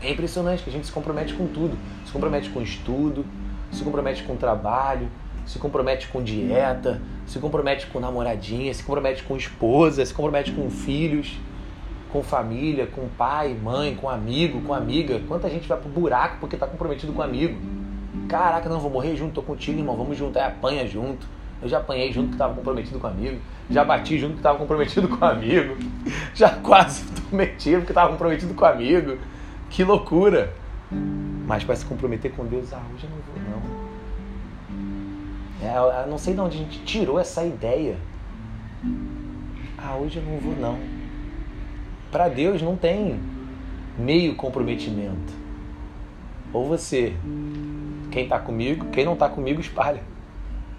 É 0.00 0.10
impressionante 0.10 0.62
que 0.62 0.70
a 0.70 0.72
gente 0.72 0.86
se 0.86 0.92
compromete 0.92 1.34
com 1.34 1.46
tudo. 1.46 1.76
Se 2.04 2.12
compromete 2.12 2.50
com 2.50 2.60
estudo, 2.60 3.24
se 3.70 3.82
compromete 3.82 4.22
com 4.22 4.36
trabalho, 4.36 5.08
se 5.44 5.58
compromete 5.58 6.08
com 6.08 6.22
dieta, 6.22 7.00
se 7.26 7.38
compromete 7.38 7.86
com 7.86 7.98
namoradinha, 7.98 8.72
se 8.72 8.82
compromete 8.82 9.22
com 9.22 9.36
esposa, 9.36 10.04
se 10.04 10.14
compromete 10.14 10.52
com 10.52 10.70
filhos, 10.70 11.36
com 12.12 12.22
família, 12.22 12.86
com 12.86 13.08
pai, 13.08 13.56
mãe, 13.60 13.94
com 13.94 14.08
amigo, 14.08 14.60
com 14.62 14.74
amiga. 14.74 15.20
Quanta 15.26 15.48
gente 15.48 15.68
vai 15.68 15.78
pro 15.78 15.88
buraco 15.88 16.36
porque 16.40 16.56
tá 16.56 16.66
comprometido 16.66 17.12
com 17.12 17.22
amigo. 17.22 17.58
Caraca, 18.32 18.66
não 18.66 18.80
vou 18.80 18.90
morrer 18.90 19.14
junto, 19.14 19.34
tô 19.34 19.42
contigo, 19.42 19.78
irmão. 19.78 19.94
Vamos 19.94 20.16
juntar, 20.16 20.46
apanha 20.46 20.86
junto. 20.86 21.26
Eu 21.60 21.68
já 21.68 21.76
apanhei 21.76 22.10
junto 22.10 22.28
que 22.28 22.34
estava 22.36 22.54
comprometido 22.54 22.98
com 22.98 23.06
amigo. 23.06 23.38
Já 23.68 23.84
bati 23.84 24.18
junto 24.18 24.32
que 24.32 24.38
estava 24.38 24.56
comprometido 24.56 25.06
com 25.06 25.22
amigo. 25.22 25.76
Já 26.34 26.48
quase 26.48 27.04
meti 27.30 27.72
porque 27.72 27.90
estava 27.92 28.10
comprometido 28.10 28.54
com 28.54 28.64
amigo. 28.64 29.18
Que 29.68 29.84
loucura! 29.84 30.50
Mas 31.46 31.62
para 31.62 31.76
se 31.76 31.84
comprometer 31.84 32.32
com 32.32 32.46
Deus, 32.46 32.72
ah, 32.72 32.80
hoje 32.94 33.04
eu 33.04 33.10
não 33.10 33.18
vou 33.28 33.36
não. 35.60 36.00
É, 36.00 36.04
eu 36.04 36.10
não 36.10 36.16
sei 36.16 36.32
de 36.32 36.40
onde 36.40 36.56
a 36.56 36.60
gente 36.60 36.78
tirou 36.86 37.20
essa 37.20 37.44
ideia. 37.44 37.98
Ah, 39.76 39.94
hoje 39.96 40.16
eu 40.16 40.22
não 40.22 40.38
vou 40.38 40.56
não. 40.56 40.78
Para 42.10 42.30
Deus 42.30 42.62
não 42.62 42.76
tem 42.76 43.20
meio 43.98 44.34
comprometimento. 44.36 45.34
Ou 46.50 46.66
você, 46.66 47.14
quem 48.12 48.24
está 48.24 48.38
comigo, 48.38 48.86
quem 48.92 49.04
não 49.04 49.14
está 49.14 49.28
comigo, 49.28 49.60
espalha. 49.60 50.00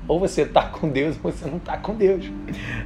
Ou 0.08 0.20
você 0.20 0.44
está 0.44 0.63
com 0.63 0.88
Deus 0.88 1.18
ou 1.24 1.32
você 1.32 1.50
não 1.50 1.58
está 1.58 1.75
com 1.78 1.96
Deus. 1.96 2.32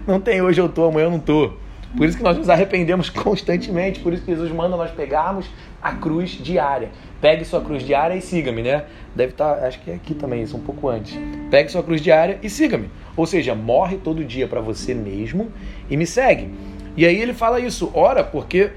Não 0.08 0.20
tem 0.20 0.42
hoje 0.42 0.60
eu 0.60 0.66
estou, 0.66 0.88
amanhã 0.90 1.06
eu 1.06 1.12
não 1.12 1.18
estou. 1.18 1.58
Por 1.96 2.06
isso 2.06 2.18
que 2.18 2.24
nós 2.24 2.38
nos 2.38 2.50
arrependemos 2.50 3.10
constantemente. 3.12 4.00
Por 4.00 4.14
isso 4.14 4.24
que 4.24 4.32
Jesus 4.32 4.52
manda 4.52 4.76
nós 4.76 4.92
pegarmos 4.92 5.50
a 5.82 5.94
cruz 5.94 6.32
diária. 6.32 6.90
Pegue 7.22 7.46
sua 7.46 7.62
cruz 7.62 7.84
diária 7.84 8.16
e 8.16 8.22
siga-me, 8.22 8.62
né? 8.62 8.86
Deve 9.16 9.32
estar, 9.32 9.56
tá, 9.56 9.68
acho 9.68 9.80
que 9.80 9.92
é 9.92 9.96
aqui 9.96 10.14
também, 10.14 10.44
isso 10.44 10.56
um 10.56 10.62
pouco 10.62 10.88
antes. 10.88 11.18
Pegue 11.50 11.72
sua 11.72 11.84
cruz 11.84 12.02
diária 12.02 12.40
e 12.44 12.50
siga-me. 12.50 12.90
Ou 13.16 13.26
seja, 13.26 13.56
morre 13.56 13.98
todo 13.98 14.24
dia 14.24 14.48
para 14.48 14.62
você 14.62 14.94
mesmo 14.94 15.52
e 15.90 15.98
me 15.98 16.06
segue. 16.06 16.54
E 16.96 17.06
aí 17.06 17.20
ele 17.20 17.34
fala 17.34 17.60
isso, 17.60 17.92
ora, 17.94 18.24
porque 18.24 18.72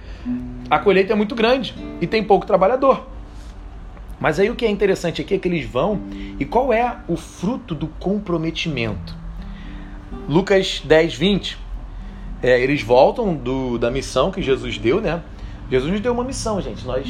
a 0.70 0.78
colheita 0.78 1.12
é 1.12 1.16
muito 1.16 1.34
grande 1.34 1.74
e 2.00 2.06
tem 2.06 2.22
pouco 2.22 2.46
trabalhador. 2.46 3.06
Mas 4.20 4.38
aí 4.38 4.50
o 4.50 4.54
que 4.54 4.66
é 4.66 4.70
interessante 4.70 5.22
aqui 5.22 5.34
é 5.34 5.38
que 5.38 5.48
eles 5.48 5.64
vão 5.64 5.98
e 6.38 6.44
qual 6.44 6.72
é 6.72 6.98
o 7.08 7.16
fruto 7.16 7.74
do 7.74 7.86
comprometimento? 7.86 9.16
Lucas 10.28 10.82
10, 10.84 11.14
20. 11.14 11.58
É, 12.42 12.60
eles 12.60 12.82
voltam 12.82 13.34
do, 13.34 13.78
da 13.78 13.90
missão 13.90 14.30
que 14.30 14.42
Jesus 14.42 14.76
deu, 14.76 15.00
né? 15.00 15.22
Jesus 15.70 15.90
nos 15.90 16.00
deu 16.00 16.12
uma 16.12 16.24
missão, 16.24 16.60
gente. 16.60 16.86
Nós, 16.86 17.08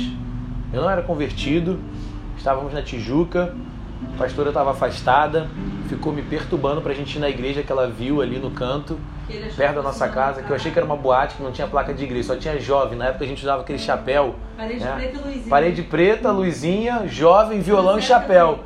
eu 0.73 0.81
não 0.81 0.89
era 0.89 1.03
convertido, 1.03 1.81
estávamos 2.39 2.73
na 2.73 2.83
Tijuca, 2.83 3.57
a 4.15 4.19
pastora 4.19 4.51
estava 4.51 4.71
afastada, 4.71 5.49
ficou 5.89 6.13
me 6.13 6.23
perturbando 6.23 6.81
para 6.81 6.93
a 6.93 6.95
gente 6.95 7.17
ir 7.17 7.19
na 7.19 7.29
igreja 7.29 7.63
que 7.63 7.73
ela 7.73 7.89
viu 7.89 8.23
ali 8.23 8.39
no 8.39 8.51
canto 8.51 8.99
perto 9.57 9.75
da 9.77 9.83
nossa 9.83 10.09
casa, 10.09 10.43
que 10.43 10.51
eu 10.51 10.57
achei 10.57 10.73
que 10.73 10.79
era 10.79 10.87
uma 10.87 10.97
boate 10.97 11.37
que 11.37 11.43
não 11.43 11.53
tinha 11.53 11.67
placa 11.67 11.93
de 11.95 12.05
igreja, 12.05 12.29
só 12.29 12.37
tinha 12.37 12.59
jovem. 12.59 12.99
Na 12.99 13.07
época 13.07 13.25
a 13.25 13.29
gente 13.29 13.43
usava 13.43 13.63
aquele 13.63 13.79
chapéu. 13.79 14.35
Parede 14.57 14.85
né? 14.85 14.95
preta, 14.97 15.19
luzinha. 15.19 15.49
Parede 15.49 15.83
preta, 15.83 16.31
luzinha, 16.31 17.07
jovem, 17.07 17.61
violão 17.61 17.99
e 17.99 18.03
chapéu. 18.03 18.61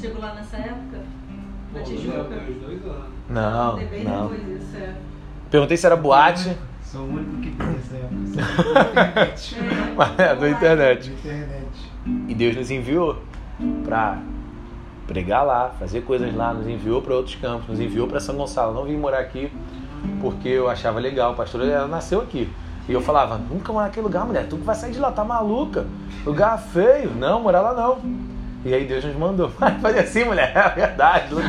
Chegou 0.00 0.20
lá 0.20 0.34
nessa 0.34 0.56
época? 0.56 0.98
Na 1.74 1.82
Tijuca? 1.82 2.26
Não, 3.28 3.76
não. 3.76 4.32
É. 4.76 4.94
Perguntei 5.50 5.76
se 5.76 5.86
era 5.86 5.96
boate. 5.96 6.56
Sou 6.82 7.02
o 7.02 7.14
único 7.14 7.40
que 7.40 7.50
tem 7.50 7.76
essa 7.76 7.96
época. 10.00 10.14
é, 10.22 10.34
do 10.34 10.48
internet. 10.48 11.12
E 12.28 12.34
Deus 12.34 12.56
nos 12.56 12.70
enviou 12.70 13.22
para 13.84 14.18
pregar 15.10 15.44
lá, 15.44 15.72
fazer 15.76 16.02
coisas 16.02 16.32
lá, 16.32 16.54
nos 16.54 16.68
enviou 16.68 17.02
para 17.02 17.16
outros 17.16 17.34
campos, 17.34 17.68
nos 17.68 17.80
enviou 17.80 18.06
para 18.06 18.20
São 18.20 18.36
Gonçalo. 18.36 18.72
Não 18.72 18.84
vim 18.84 18.96
morar 18.96 19.18
aqui 19.18 19.50
porque 20.20 20.48
eu 20.48 20.70
achava 20.70 21.00
legal. 21.00 21.32
A 21.32 21.34
pastora 21.34 21.66
ela 21.66 21.88
nasceu 21.88 22.20
aqui. 22.20 22.48
E 22.88 22.92
eu 22.92 23.00
falava, 23.00 23.36
nunca 23.36 23.72
morar 23.72 23.86
naquele 23.86 24.06
lugar, 24.06 24.24
mulher, 24.24 24.46
tu 24.48 24.56
que 24.56 24.62
vai 24.64 24.74
sair 24.76 24.92
de 24.92 25.00
lá, 25.00 25.10
tá 25.10 25.24
maluca? 25.24 25.84
Lugar 26.24 26.56
feio. 26.58 27.10
Não, 27.10 27.40
morar 27.40 27.60
lá 27.60 27.74
não. 27.74 27.98
E 28.64 28.72
aí 28.72 28.86
Deus 28.86 29.04
nos 29.04 29.16
mandou. 29.16 29.50
Mas 29.58 29.80
fazer 29.80 29.98
assim, 29.98 30.24
mulher, 30.24 30.52
é 30.56 30.68
verdade. 30.68 31.34
Não, 31.34 31.40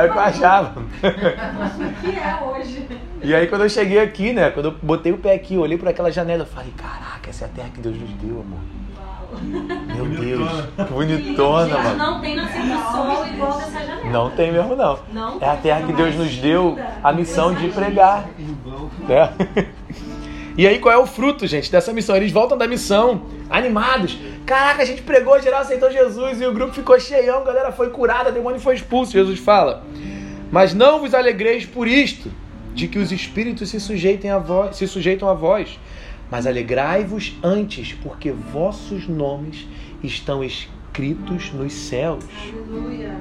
é 0.00 0.06
o 0.06 0.12
que 0.12 0.16
eu 0.16 0.22
achava. 0.22 0.82
que 2.00 2.16
é 2.16 2.40
hoje. 2.40 2.86
E 3.20 3.34
aí 3.34 3.48
quando 3.48 3.62
eu 3.62 3.68
cheguei 3.68 3.98
aqui, 3.98 4.32
né, 4.32 4.50
quando 4.50 4.66
eu 4.66 4.74
botei 4.80 5.10
o 5.10 5.18
pé 5.18 5.34
aqui, 5.34 5.58
olhei 5.58 5.76
para 5.76 5.90
aquela 5.90 6.12
janela, 6.12 6.42
eu 6.42 6.46
falei, 6.46 6.72
caraca, 6.76 7.28
essa 7.28 7.46
é 7.46 7.48
a 7.48 7.50
terra 7.50 7.68
que 7.74 7.80
Deus 7.80 7.98
nos 7.98 8.10
deu, 8.12 8.42
amor. 8.42 8.77
Meu 9.42 10.06
Deus, 10.06 10.50
que 10.76 10.84
bonitona, 10.92 11.78
mano. 11.78 11.96
Não 11.96 12.20
tem 12.20 12.34
nascido 12.34 12.68
sol 12.92 13.26
igual 13.26 13.58
dessa 13.58 13.80
janela. 13.84 14.10
Não 14.10 14.30
tem 14.30 14.52
mesmo, 14.52 14.74
não. 14.74 14.98
não 15.12 15.38
é 15.40 15.48
a 15.48 15.56
terra 15.56 15.86
que 15.86 15.92
Deus 15.92 16.14
nos 16.14 16.36
deu 16.36 16.78
a 17.02 17.12
missão 17.12 17.54
de 17.54 17.68
pregar. 17.68 18.28
É. 19.08 19.66
E 20.56 20.66
aí, 20.66 20.80
qual 20.80 20.92
é 20.92 20.98
o 20.98 21.06
fruto, 21.06 21.46
gente, 21.46 21.70
dessa 21.70 21.92
missão? 21.92 22.16
Eles 22.16 22.32
voltam 22.32 22.58
da 22.58 22.66
missão, 22.66 23.22
animados. 23.48 24.18
Caraca, 24.44 24.82
a 24.82 24.84
gente 24.84 25.02
pregou, 25.02 25.40
geral 25.40 25.60
aceitou 25.60 25.88
Jesus 25.88 26.40
e 26.40 26.46
o 26.46 26.52
grupo 26.52 26.72
ficou 26.72 26.98
cheião, 26.98 27.42
a 27.42 27.44
galera 27.44 27.70
foi 27.70 27.90
curada, 27.90 28.30
o 28.30 28.32
demônio 28.32 28.58
foi 28.58 28.74
expulso. 28.74 29.12
Jesus 29.12 29.38
fala: 29.38 29.84
Mas 30.50 30.74
não 30.74 30.98
vos 30.98 31.14
alegreis 31.14 31.64
por 31.64 31.86
isto, 31.86 32.28
de 32.74 32.88
que 32.88 32.98
os 32.98 33.12
espíritos 33.12 33.68
se 33.68 33.78
sujeitem 33.78 34.32
a 34.32 34.38
vós, 34.38 34.76
se 34.76 34.88
sujeitam 34.88 35.28
a 35.28 35.34
vós 35.34 35.78
mas 36.30 36.46
alegrai-vos 36.46 37.36
antes, 37.42 37.92
porque 37.94 38.30
vossos 38.30 39.08
nomes 39.08 39.66
estão 40.02 40.44
escritos 40.44 41.52
nos 41.52 41.72
céus. 41.72 42.24
Aleluia. 42.42 43.16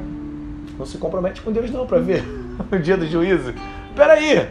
Não 0.78 0.86
se 0.86 0.98
compromete 0.98 1.42
com 1.42 1.52
Deus 1.52 1.72
não 1.72 1.88
para 1.88 2.00
ver 2.00 2.24
o 2.72 2.78
dia 2.78 2.98
do 2.98 3.08
juízo. 3.08 3.54
Peraí! 3.96 4.48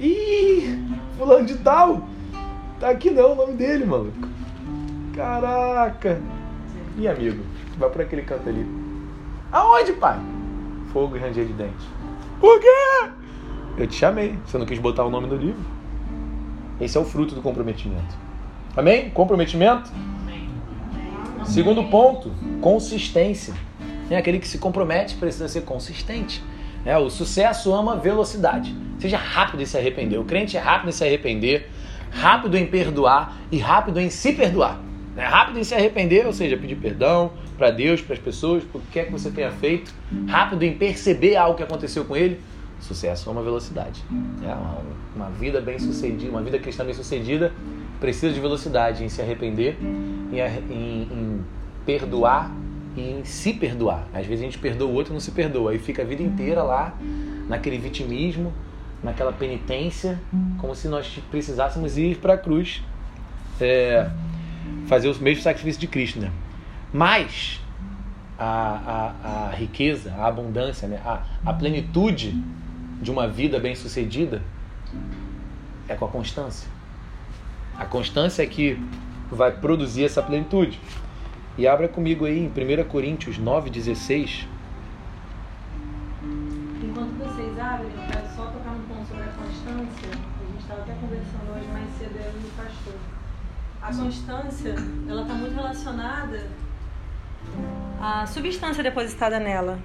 Ih, 0.00 0.78
fulano 1.16 1.46
de 1.46 1.56
tal! 1.58 2.08
Tá 2.80 2.90
aqui 2.90 3.10
não 3.10 3.32
o 3.32 3.34
nome 3.34 3.52
dele, 3.52 3.84
maluco. 3.84 4.28
Caraca! 5.14 6.20
E 6.96 7.06
amigo, 7.06 7.44
vai 7.78 7.90
para 7.90 8.02
aquele 8.02 8.22
canto 8.22 8.48
ali. 8.48 8.66
Aonde, 9.52 9.92
pai? 9.92 10.18
Fogo 10.92 11.16
e 11.16 11.18
ranger 11.18 11.44
de 11.44 11.52
dente. 11.52 11.86
Por 12.40 12.58
quê? 12.58 13.10
Eu 13.76 13.86
te 13.86 13.94
chamei. 13.94 14.38
Você 14.44 14.58
não 14.58 14.66
quis 14.66 14.78
botar 14.78 15.04
o 15.04 15.10
nome 15.10 15.26
no 15.26 15.36
livro? 15.36 15.60
Esse 16.80 16.96
é 16.96 17.00
o 17.00 17.04
fruto 17.04 17.34
do 17.34 17.42
comprometimento. 17.42 18.16
Amém? 18.76 19.10
Comprometimento? 19.10 19.90
Segundo 21.44 21.84
ponto, 21.84 22.30
consistência. 22.60 23.54
É 24.08 24.16
aquele 24.16 24.38
que 24.38 24.48
se 24.48 24.58
compromete 24.58 25.16
precisa 25.16 25.46
ser 25.48 25.62
consistente. 25.62 26.42
É, 26.84 26.96
o 26.96 27.10
sucesso 27.10 27.72
ama 27.74 27.96
velocidade. 27.96 28.74
Seja 28.98 29.18
rápido 29.18 29.62
em 29.62 29.66
se 29.66 29.76
arrepender. 29.76 30.18
O 30.18 30.24
crente 30.24 30.56
é 30.56 30.60
rápido 30.60 30.88
em 30.88 30.92
se 30.92 31.04
arrepender, 31.04 31.68
rápido 32.10 32.56
em 32.56 32.66
perdoar 32.66 33.36
e 33.52 33.58
rápido 33.58 34.00
em 34.00 34.08
se 34.08 34.32
perdoar. 34.32 34.80
É 35.16 35.24
rápido 35.24 35.58
em 35.58 35.64
se 35.64 35.74
arrepender, 35.74 36.26
ou 36.26 36.32
seja, 36.32 36.56
pedir 36.56 36.76
perdão 36.76 37.32
para 37.58 37.70
Deus, 37.70 38.00
para 38.00 38.14
as 38.14 38.20
pessoas, 38.20 38.64
por 38.64 38.80
que 38.90 39.00
é 39.00 39.04
que 39.04 39.12
você 39.12 39.30
tenha 39.30 39.50
feito. 39.50 39.92
Rápido 40.26 40.62
em 40.62 40.72
perceber 40.72 41.36
algo 41.36 41.56
que 41.56 41.62
aconteceu 41.62 42.04
com 42.04 42.16
ele 42.16 42.40
Sucesso 42.80 43.28
é 43.28 43.32
uma 43.32 43.42
velocidade. 43.42 44.02
É 44.42 44.52
uma, 44.54 44.78
uma 45.14 45.30
vida 45.30 45.60
bem 45.60 45.78
sucedida, 45.78 46.30
uma 46.30 46.42
vida 46.42 46.58
cristã 46.58 46.84
bem 46.84 46.94
sucedida 46.94 47.52
precisa 48.00 48.32
de 48.32 48.40
velocidade 48.40 49.04
em 49.04 49.08
se 49.08 49.20
arrepender, 49.20 49.76
em, 50.32 50.38
em, 50.72 51.02
em 51.02 51.44
perdoar 51.84 52.50
e 52.96 53.02
em 53.02 53.24
se 53.24 53.52
perdoar. 53.52 54.08
Às 54.12 54.26
vezes 54.26 54.40
a 54.40 54.44
gente 54.46 54.58
perdoa 54.58 54.88
o 54.88 54.94
outro 54.94 55.12
e 55.12 55.14
não 55.14 55.20
se 55.20 55.30
perdoa. 55.30 55.72
Aí 55.72 55.78
fica 55.78 56.02
a 56.02 56.04
vida 56.04 56.22
inteira 56.22 56.62
lá 56.62 56.96
naquele 57.46 57.78
vitimismo, 57.78 58.52
naquela 59.02 59.32
penitência, 59.32 60.18
como 60.58 60.74
se 60.74 60.88
nós 60.88 61.06
precisássemos 61.30 61.98
ir 61.98 62.16
para 62.16 62.34
a 62.34 62.38
cruz 62.38 62.82
é, 63.60 64.10
fazer 64.86 65.08
o 65.08 65.22
mesmo 65.22 65.42
sacrifício 65.42 65.80
de 65.80 65.86
Cristo, 65.86 66.18
né? 66.18 66.30
Mas 66.92 67.60
a, 68.38 69.12
a, 69.22 69.48
a 69.50 69.54
riqueza, 69.54 70.12
a 70.14 70.26
abundância, 70.26 70.88
né? 70.88 71.00
a, 71.04 71.22
a 71.44 71.52
plenitude 71.52 72.42
de 73.00 73.10
uma 73.10 73.26
vida 73.26 73.58
bem-sucedida 73.58 74.42
é 75.88 75.94
com 75.94 76.04
a 76.04 76.08
constância. 76.08 76.68
A 77.76 77.86
constância 77.86 78.42
é 78.42 78.46
que 78.46 78.78
vai 79.30 79.52
produzir 79.52 80.04
essa 80.04 80.22
plenitude. 80.22 80.78
E 81.56 81.66
abra 81.66 81.88
comigo 81.88 82.24
aí 82.24 82.38
em 82.38 82.46
1 82.46 82.88
Coríntios 82.88 83.38
9,16. 83.38 84.46
Enquanto 86.82 87.12
vocês 87.18 87.58
abrem, 87.58 87.90
eu 87.90 88.12
quero 88.12 88.34
só 88.36 88.46
tocar 88.46 88.72
um 88.72 88.82
ponto 88.82 89.08
sobre 89.08 89.24
a 89.24 89.28
constância. 89.28 90.10
A 90.10 90.50
gente 90.50 90.60
estava 90.60 90.80
até 90.82 90.92
conversando 90.94 91.56
hoje 91.56 91.68
mais 91.72 91.90
cedo 91.98 92.16
eu 92.16 92.40
e 92.40 92.46
o 92.46 92.50
pastor. 92.56 92.94
A 93.82 93.94
constância, 93.94 94.74
ela 95.08 95.22
está 95.22 95.34
muito 95.34 95.54
relacionada 95.54 96.46
à 98.00 98.26
substância 98.26 98.82
depositada 98.82 99.40
nela, 99.40 99.78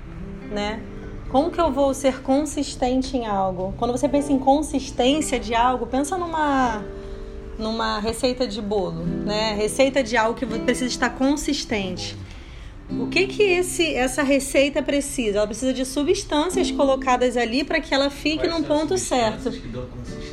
né? 0.52 0.84
Como 1.30 1.52
que 1.52 1.60
eu 1.60 1.72
vou 1.72 1.94
ser 1.94 2.22
consistente 2.22 3.18
em 3.18 3.26
algo? 3.26 3.74
Quando 3.78 3.92
você 3.92 4.08
pensa 4.08 4.32
em 4.32 4.40
consistência 4.40 5.40
de 5.40 5.54
algo, 5.54 5.86
pensa 5.86 6.18
numa 6.18 6.84
numa 7.58 8.00
receita 8.00 8.46
de 8.46 8.62
bolo, 8.62 9.04
né? 9.06 9.54
Receita 9.56 10.04
de 10.04 10.18
algo 10.18 10.38
que 10.38 10.46
precisa 10.46 10.88
estar 10.88 11.10
consistente. 11.12 12.18
O 12.90 13.08
que 13.08 13.26
que 13.28 13.42
esse, 13.42 13.96
essa 13.96 14.22
receita 14.22 14.82
precisa? 14.82 15.40
Ela 15.40 15.48
precisa 15.48 15.74
de 15.74 15.86
substâncias 15.86 16.70
colocadas 16.70 17.36
ali 17.36 17.64
para 17.64 17.80
que 17.80 17.94
ela 17.94 18.10
fique 18.10 18.40
Quais 18.48 18.52
num 18.54 18.62
ponto 18.62 18.98
certo. 18.98 19.50
que 19.50 19.68
dão 19.70 19.86
consistência? 19.88 20.25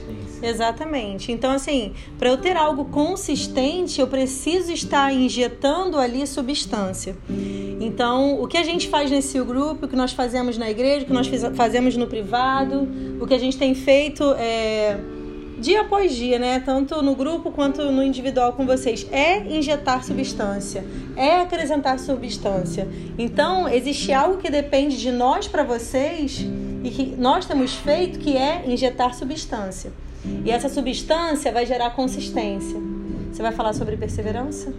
Exatamente. 0.43 1.31
Então, 1.31 1.53
assim, 1.53 1.93
para 2.19 2.29
eu 2.29 2.37
ter 2.37 2.57
algo 2.57 2.87
consistente, 2.87 4.01
eu 4.01 4.07
preciso 4.07 4.73
estar 4.73 5.13
injetando 5.13 5.99
ali 5.99 6.27
substância. 6.27 7.17
Então, 7.81 8.41
o 8.41 8.47
que 8.47 8.57
a 8.57 8.65
gente 8.65 8.89
faz 8.89 9.11
nesse 9.11 9.41
grupo, 9.41 9.87
o 9.87 9.89
que 9.89 9.97
nós 9.97 10.13
fazemos 10.13 10.59
na 10.59 10.71
igreja, 10.71 11.05
o 11.05 11.07
que 11.07 11.13
nós 11.13 11.29
fazemos 11.55 11.97
no 11.97 12.07
privado, 12.07 12.89
o 13.21 13.27
que 13.27 13.35
a 13.35 13.39
gente 13.39 13.57
tem 13.57 13.75
feito 13.75 14.25
é, 14.35 14.97
dia 15.59 15.83
após 15.83 16.15
dia, 16.15 16.39
né? 16.39 16.61
Tanto 16.61 17.03
no 17.03 17.15
grupo 17.15 17.51
quanto 17.51 17.83
no 17.91 18.03
individual 18.03 18.53
com 18.53 18.67
vocês, 18.67 19.07
é 19.11 19.39
injetar 19.39 20.05
substância, 20.05 20.85
é 21.17 21.41
acrescentar 21.41 21.99
substância. 21.99 22.89
Então, 23.17 23.69
existe 23.69 24.13
algo 24.13 24.39
que 24.39 24.51
depende 24.51 24.99
de 24.99 25.11
nós 25.13 25.47
para 25.47 25.63
vocês 25.63 26.45
e 26.85 26.91
que 26.91 27.15
nós 27.17 27.47
temos 27.47 27.75
feito, 27.75 28.19
que 28.19 28.37
é 28.37 28.65
injetar 28.67 29.15
substância. 29.15 29.93
E 30.25 30.51
essa 30.51 30.69
substância 30.69 31.53
vai 31.53 31.67
gerar 31.67 31.91
consistência. 31.91 32.81
Você 33.33 33.43
vai 33.43 33.53
falar 33.53 33.73
sobre 33.73 33.97
perseverança? 33.97 34.73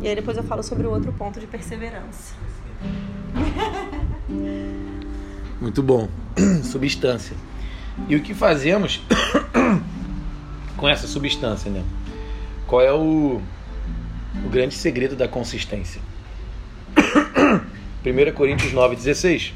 E 0.00 0.08
aí 0.08 0.14
depois 0.14 0.36
eu 0.36 0.42
falo 0.42 0.62
sobre 0.62 0.86
o 0.86 0.90
outro 0.90 1.12
ponto 1.12 1.40
de 1.40 1.46
perseverança. 1.46 2.34
Muito 5.60 5.82
bom. 5.82 6.08
substância. 6.62 7.36
E 8.08 8.14
o 8.14 8.22
que 8.22 8.34
fazemos 8.34 9.02
com 10.76 10.88
essa 10.88 11.06
substância, 11.06 11.70
né? 11.70 11.82
Qual 12.66 12.80
é 12.80 12.92
o, 12.92 13.40
o 14.44 14.48
grande 14.50 14.74
segredo 14.74 15.16
da 15.16 15.26
consistência? 15.26 16.00
1 18.06 18.34
Coríntios 18.34 18.72
9,16. 18.72 19.52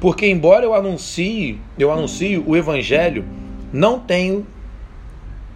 Porque 0.00 0.26
embora 0.26 0.64
eu 0.64 0.74
anuncie, 0.74 1.60
eu 1.78 1.90
anuncio 1.90 2.44
o 2.46 2.56
evangelho, 2.56 3.24
não 3.72 3.98
tenho 3.98 4.46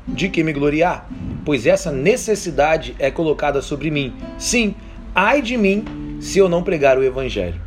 de 0.06 0.28
que 0.28 0.42
me 0.42 0.52
gloriar, 0.52 1.08
pois 1.44 1.64
essa 1.64 1.92
necessidade 1.92 2.94
é 2.98 3.10
colocada 3.10 3.62
sobre 3.62 3.90
mim. 3.90 4.12
Sim, 4.36 4.74
ai 5.14 5.40
de 5.40 5.56
mim 5.56 5.84
se 6.20 6.38
eu 6.38 6.48
não 6.48 6.62
pregar 6.62 6.98
o 6.98 7.04
evangelho. 7.04 7.60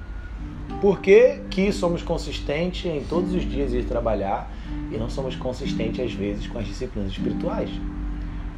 Por 0.81 0.99
que, 0.99 1.39
que 1.49 1.71
somos 1.71 2.03
consistentes 2.03 2.85
em 2.85 3.03
todos 3.05 3.33
os 3.33 3.49
dias 3.49 3.73
ir 3.73 3.85
trabalhar 3.85 4.51
e 4.91 4.97
não 4.97 5.09
somos 5.09 5.35
consistentes 5.35 6.03
às 6.03 6.11
vezes 6.11 6.45
com 6.47 6.59
as 6.59 6.65
disciplinas 6.65 7.11
espirituais? 7.11 7.69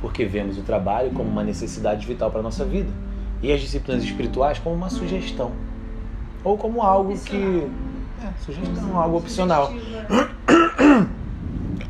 Porque 0.01 0.25
vemos 0.25 0.57
o 0.57 0.63
trabalho 0.63 1.11
como 1.11 1.29
uma 1.29 1.43
necessidade 1.43 2.05
vital 2.05 2.31
para 2.31 2.39
a 2.39 2.43
nossa 2.43 2.65
vida 2.65 2.89
e 3.43 3.51
as 3.51 3.61
disciplinas 3.61 4.03
espirituais 4.03 4.57
como 4.57 4.75
uma 4.75 4.89
sugestão 4.89 5.51
ou 6.43 6.57
como 6.57 6.81
algo 6.81 7.17
que 7.19 7.67
é, 8.23 8.29
sugestão, 8.43 8.97
algo 8.99 9.17
opcional. 9.17 9.71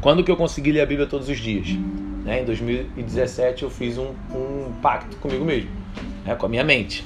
Quando 0.01 0.23
que 0.23 0.31
eu 0.31 0.35
consegui 0.35 0.71
ler 0.71 0.81
a 0.81 0.85
Bíblia 0.85 1.07
todos 1.07 1.29
os 1.29 1.37
dias? 1.37 1.67
Né? 2.23 2.41
Em 2.41 2.45
2017 2.45 3.63
eu 3.63 3.69
fiz 3.69 3.97
um, 3.97 4.09
um 4.33 4.71
pacto 4.81 5.15
comigo 5.17 5.45
mesmo, 5.45 5.69
né? 6.25 6.35
com 6.35 6.45
a 6.45 6.49
minha 6.49 6.63
mente. 6.63 7.05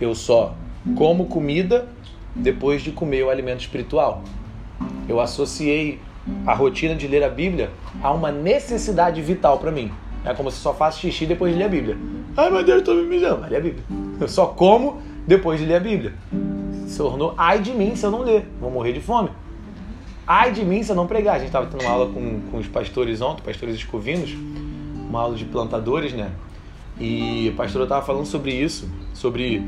Eu 0.00 0.14
só 0.14 0.54
como 0.96 1.26
comida 1.26 1.86
depois 2.34 2.82
de 2.82 2.92
comer 2.92 3.24
o 3.24 3.30
alimento 3.30 3.60
espiritual. 3.60 4.22
Eu 5.08 5.20
associei 5.20 6.00
a 6.46 6.54
rotina 6.54 6.94
de 6.94 7.06
ler 7.06 7.22
a 7.22 7.28
Bíblia 7.28 7.70
a 8.02 8.12
uma 8.12 8.30
necessidade 8.30 9.20
vital 9.20 9.58
para 9.58 9.70
mim. 9.70 9.90
É 10.24 10.34
como 10.34 10.50
se 10.50 10.58
só 10.58 10.74
faço 10.74 11.00
xixi 11.00 11.26
depois 11.26 11.52
de 11.52 11.58
ler 11.58 11.64
a 11.64 11.68
Bíblia. 11.68 11.96
Ai 12.36 12.50
meu 12.50 12.64
Deus, 12.64 12.78
estou 12.78 12.94
me 12.94 13.02
mijando. 13.02 13.40
Vai 13.40 13.50
ler 13.50 13.56
a 13.56 13.60
Bíblia. 13.60 13.84
Eu 14.20 14.28
só 14.28 14.46
como 14.46 15.00
depois 15.26 15.60
de 15.60 15.66
ler 15.66 15.76
a 15.76 15.80
Bíblia. 15.80 16.14
Se 16.98 17.04
tornou 17.04 17.32
ai 17.38 17.60
de 17.60 17.70
mim 17.70 17.94
se 17.94 18.04
eu 18.04 18.10
não 18.10 18.22
ler. 18.22 18.44
Vou 18.60 18.72
morrer 18.72 18.92
de 18.92 19.00
fome. 19.00 19.30
Ai 20.26 20.50
de 20.50 20.64
mim 20.64 20.82
se 20.82 20.90
eu 20.90 20.96
não 20.96 21.06
pregar. 21.06 21.36
A 21.36 21.38
gente 21.38 21.46
estava 21.46 21.66
tendo 21.66 21.80
uma 21.80 21.92
aula 21.92 22.12
com, 22.12 22.40
com 22.50 22.58
os 22.58 22.66
pastores 22.66 23.20
ontem, 23.20 23.40
pastores 23.40 23.76
escovinos, 23.76 24.32
uma 25.08 25.20
aula 25.20 25.36
de 25.36 25.44
plantadores, 25.44 26.12
né? 26.12 26.32
E 26.98 27.50
a 27.50 27.52
pastora 27.56 27.84
estava 27.84 28.04
falando 28.04 28.26
sobre 28.26 28.50
isso, 28.50 28.90
sobre 29.14 29.62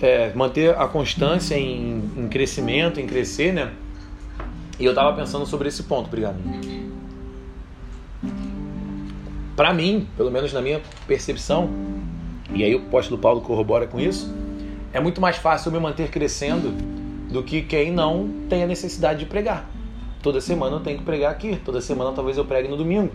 é, 0.00 0.32
manter 0.32 0.74
a 0.74 0.88
constância 0.88 1.54
em, 1.54 2.02
em 2.16 2.26
crescimento, 2.28 2.98
em 2.98 3.06
crescer, 3.06 3.52
né? 3.52 3.70
E 4.80 4.86
eu 4.86 4.92
estava 4.92 5.14
pensando 5.14 5.44
sobre 5.44 5.68
esse 5.68 5.82
ponto, 5.82 6.06
obrigado. 6.06 6.38
Para 9.54 9.74
mim, 9.74 10.08
pelo 10.16 10.30
menos 10.30 10.50
na 10.50 10.62
minha 10.62 10.80
percepção, 11.06 11.68
e 12.54 12.64
aí 12.64 12.74
o 12.74 12.78
apóstolo 12.78 13.20
Paulo 13.20 13.42
corrobora 13.42 13.86
com 13.86 14.00
isso, 14.00 14.34
é 14.92 15.00
muito 15.00 15.20
mais 15.20 15.36
fácil 15.36 15.68
eu 15.68 15.72
me 15.72 15.80
manter 15.80 16.10
crescendo 16.10 16.70
do 17.30 17.42
que 17.42 17.62
quem 17.62 17.90
não 17.90 18.28
tem 18.48 18.62
a 18.62 18.66
necessidade 18.66 19.20
de 19.20 19.26
pregar. 19.26 19.68
Toda 20.22 20.40
semana 20.40 20.76
eu 20.76 20.80
tenho 20.80 20.98
que 20.98 21.04
pregar 21.04 21.32
aqui, 21.32 21.56
toda 21.56 21.80
semana 21.80 22.12
talvez 22.12 22.36
eu 22.36 22.44
pregue 22.44 22.68
no 22.68 22.76
domingo. 22.76 23.12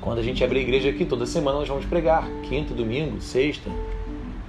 Quando 0.00 0.18
a 0.18 0.22
gente 0.22 0.42
abre 0.42 0.58
a 0.58 0.62
igreja 0.62 0.88
aqui, 0.90 1.04
toda 1.04 1.26
semana 1.26 1.58
nós 1.58 1.68
vamos 1.68 1.84
pregar, 1.84 2.26
quinta, 2.48 2.72
domingo, 2.72 3.20
sexta, 3.20 3.70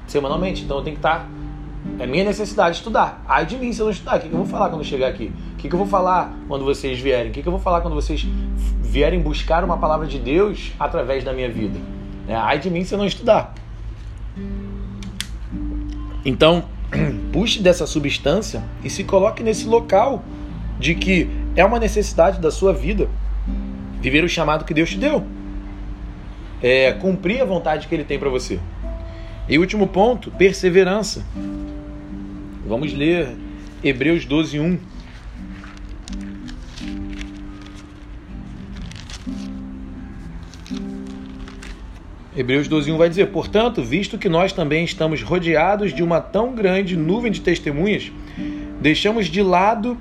semanalmente. 0.08 0.64
Então 0.64 0.78
eu 0.78 0.84
tenho 0.84 0.96
que 0.96 1.00
estar 1.00 1.30
é 1.98 2.06
minha 2.06 2.24
necessidade 2.24 2.72
de 2.72 2.78
estudar. 2.78 3.24
Ai 3.28 3.46
de 3.46 3.58
mim 3.58 3.72
se 3.72 3.82
eu 3.82 3.86
não 3.86 3.92
estudar. 3.92 4.18
O 4.18 4.20
que, 4.22 4.28
eu 4.28 4.38
vou 4.38 4.46
falar 4.46 4.70
quando 4.70 4.82
eu 4.82 4.86
chegar 4.86 5.08
aqui? 5.08 5.32
O 5.54 5.58
que, 5.58 5.68
eu 5.68 5.78
vou 5.78 5.88
falar 5.88 6.34
quando 6.48 6.66
vocês 6.66 7.00
vierem? 7.00 7.30
O 7.30 7.34
que, 7.34 7.42
que 7.42 7.48
eu 7.48 7.52
vou 7.52 7.62
falar 7.62 7.82
quando 7.82 7.94
vocês 7.94 8.26
vierem 8.82 9.22
buscar 9.22 9.64
uma 9.64 9.78
palavra 9.78 10.08
de 10.08 10.20
Deus 10.20 10.72
através 10.80 11.24
da 11.24 11.34
minha 11.34 11.50
vida? 11.50 11.80
É, 12.28 12.36
ai 12.36 12.60
de 12.60 12.70
mim 12.70 12.84
se 12.84 12.94
eu 12.94 12.98
não 12.98 13.06
estudar. 13.06 13.54
Então, 16.26 16.66
puxe 17.32 17.62
dessa 17.62 17.86
substância 17.86 18.64
e 18.84 18.90
se 18.90 19.04
coloque 19.04 19.44
nesse 19.44 19.66
local 19.66 20.24
de 20.80 20.96
que 20.96 21.30
é 21.56 21.64
uma 21.64 21.80
necessidade 21.80 22.40
da 22.40 22.52
sua 22.52 22.74
vida 22.74 23.10
viver 24.02 24.24
o 24.24 24.30
chamado 24.30 24.66
que 24.66 24.74
Deus 24.74 24.90
te 24.90 24.98
deu. 24.98 25.24
É, 26.62 26.92
cumprir 26.94 27.42
a 27.42 27.46
vontade 27.46 27.88
que 27.88 27.96
Ele 27.96 28.04
tem 28.04 28.20
para 28.20 28.30
você. 28.30 28.60
E 29.48 29.58
último 29.58 29.88
ponto, 29.88 30.30
perseverança. 30.32 31.24
Vamos 32.68 32.94
ler 32.94 33.30
Hebreus 33.84 34.26
12, 34.26 34.60
1. 34.60 34.80
Hebreus 42.40 42.70
12, 42.70 42.90
1 42.90 42.98
vai 42.98 43.10
dizer: 43.10 43.28
Portanto, 43.28 43.84
visto 43.84 44.18
que 44.18 44.30
nós 44.30 44.54
também 44.54 44.86
estamos 44.86 45.22
rodeados 45.22 45.94
de 45.94 46.02
uma 46.02 46.22
tão 46.22 46.56
grande 46.56 46.96
nuvem 46.96 47.30
de 47.30 47.42
testemunhas, 47.42 48.10
deixamos 48.80 49.28
de 49.28 49.42
lado 49.44 49.98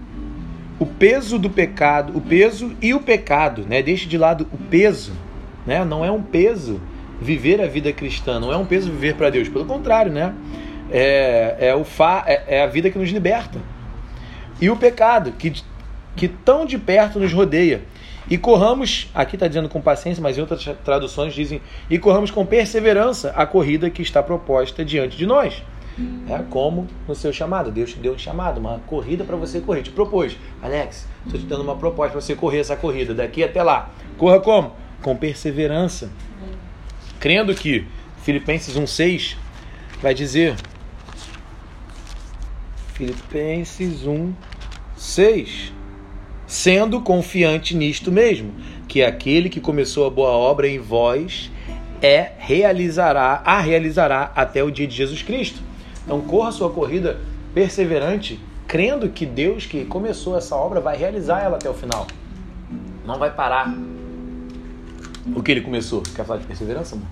o 0.78 0.86
peso 0.86 1.36
do 1.36 1.50
pecado, 1.50 2.16
o 2.16 2.20
peso 2.20 2.76
e 2.80 2.94
o 2.94 3.00
pecado, 3.00 3.66
né? 3.68 3.82
Deixe 3.82 4.06
de 4.06 4.16
lado 4.16 4.46
o 4.52 4.56
peso, 4.56 5.10
né? 5.66 5.84
Não 5.84 6.04
é 6.04 6.12
um 6.12 6.22
peso 6.22 6.80
viver 7.20 7.60
a 7.60 7.66
vida 7.66 7.92
cristã, 7.92 8.38
não 8.38 8.52
é 8.52 8.56
um 8.56 8.64
peso 8.64 8.88
viver 8.88 9.16
para 9.16 9.30
Deus, 9.30 9.48
pelo 9.48 9.64
contrário, 9.64 10.12
né? 10.12 10.32
É, 10.92 11.56
é, 11.58 11.74
o 11.74 11.82
fa, 11.82 12.22
é, 12.24 12.58
é 12.58 12.62
a 12.62 12.68
vida 12.68 12.88
que 12.88 12.96
nos 12.96 13.10
liberta. 13.10 13.58
E 14.60 14.70
o 14.70 14.76
pecado, 14.76 15.32
que, 15.32 15.52
que 16.18 16.28
tão 16.28 16.66
de 16.66 16.76
perto 16.76 17.18
nos 17.18 17.32
rodeia. 17.32 17.82
E 18.28 18.36
corramos, 18.36 19.08
aqui 19.14 19.36
está 19.36 19.48
dizendo 19.48 19.70
com 19.70 19.80
paciência, 19.80 20.22
mas 20.22 20.36
em 20.36 20.42
outras 20.42 20.62
traduções 20.84 21.32
dizem, 21.32 21.62
e 21.88 21.98
corramos 21.98 22.30
com 22.30 22.44
perseverança 22.44 23.32
a 23.34 23.46
corrida 23.46 23.88
que 23.88 24.02
está 24.02 24.22
proposta 24.22 24.84
diante 24.84 25.16
de 25.16 25.24
nós. 25.24 25.62
É 26.28 26.38
como 26.50 26.86
no 27.08 27.14
seu 27.14 27.32
chamado. 27.32 27.70
Deus 27.70 27.92
te 27.92 27.98
deu 27.98 28.12
um 28.12 28.18
chamado, 28.18 28.58
uma 28.58 28.80
corrida 28.86 29.24
para 29.24 29.36
você 29.36 29.60
correr. 29.60 29.82
Te 29.82 29.90
propôs, 29.90 30.36
Alex, 30.62 31.08
estou 31.24 31.40
te 31.40 31.46
dando 31.46 31.62
uma 31.62 31.76
proposta 31.76 32.12
para 32.12 32.20
você 32.20 32.34
correr 32.34 32.58
essa 32.58 32.76
corrida 32.76 33.14
daqui 33.14 33.42
até 33.42 33.62
lá. 33.62 33.90
Corra 34.16 34.38
como? 34.40 34.72
Com 35.02 35.16
perseverança. 35.16 36.10
Crendo 37.18 37.54
que 37.54 37.86
Filipenses 38.22 38.76
1,6 38.76 39.36
vai 40.02 40.14
dizer. 40.14 40.54
Filipenses 42.94 44.04
1,6 44.04 45.77
Sendo 46.48 47.02
confiante 47.02 47.76
nisto 47.76 48.10
mesmo, 48.10 48.54
que 48.88 49.02
aquele 49.02 49.50
que 49.50 49.60
começou 49.60 50.06
a 50.06 50.10
boa 50.10 50.30
obra 50.30 50.66
em 50.66 50.78
vós 50.78 51.50
é 52.00 52.32
realizará, 52.38 53.42
a 53.44 53.60
realizará 53.60 54.32
até 54.34 54.64
o 54.64 54.70
dia 54.70 54.86
de 54.86 54.96
Jesus 54.96 55.20
Cristo. 55.20 55.60
Então 56.06 56.22
corra 56.22 56.48
a 56.48 56.52
sua 56.52 56.70
corrida 56.70 57.20
perseverante, 57.52 58.40
crendo 58.66 59.10
que 59.10 59.26
Deus 59.26 59.66
que 59.66 59.84
começou 59.84 60.38
essa 60.38 60.56
obra 60.56 60.80
vai 60.80 60.96
realizar 60.96 61.42
ela 61.42 61.56
até 61.56 61.68
o 61.68 61.74
final. 61.74 62.06
Não 63.04 63.18
vai 63.18 63.30
parar 63.30 63.70
o 65.36 65.42
que 65.42 65.52
ele 65.52 65.60
começou. 65.60 66.00
Quer 66.00 66.24
falar 66.24 66.40
de 66.40 66.46
perseverança, 66.46 66.96
amor? 66.96 67.08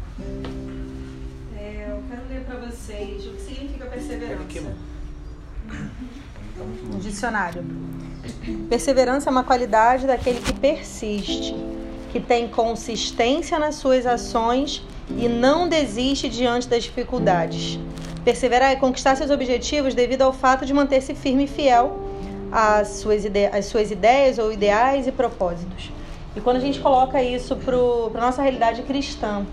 É, 1.58 1.88
eu 1.90 2.02
quero 2.08 2.22
ler 2.30 2.40
para 2.46 2.70
6. 2.70 3.26
O 3.26 3.30
que 3.32 3.40
significa 3.42 3.84
perseverança? 3.84 4.62
Um 6.90 6.98
dicionário. 6.98 7.62
Perseverança 8.68 9.28
é 9.28 9.32
uma 9.32 9.44
qualidade 9.44 10.06
daquele 10.06 10.40
que 10.40 10.52
persiste, 10.52 11.54
que 12.12 12.20
tem 12.20 12.48
consistência 12.48 13.58
nas 13.58 13.76
suas 13.76 14.06
ações 14.06 14.82
e 15.16 15.28
não 15.28 15.68
desiste 15.68 16.28
diante 16.28 16.68
das 16.68 16.84
dificuldades. 16.84 17.78
Perseverar 18.24 18.72
é 18.72 18.76
conquistar 18.76 19.14
seus 19.16 19.30
objetivos 19.30 19.94
devido 19.94 20.22
ao 20.22 20.32
fato 20.32 20.66
de 20.66 20.74
manter-se 20.74 21.14
firme 21.14 21.44
e 21.44 21.46
fiel 21.46 22.00
às 22.50 22.88
suas, 22.88 23.24
ide 23.24 23.46
às 23.46 23.66
suas 23.66 23.90
ideias 23.90 24.38
ou 24.38 24.52
ideais 24.52 25.06
e 25.06 25.12
propósitos. 25.12 25.92
E 26.34 26.40
quando 26.40 26.56
a 26.56 26.60
gente 26.60 26.80
coloca 26.80 27.22
isso 27.22 27.56
para 27.56 27.76
a 27.76 28.26
nossa 28.26 28.42
realidade 28.42 28.82
cristã, 28.82 29.46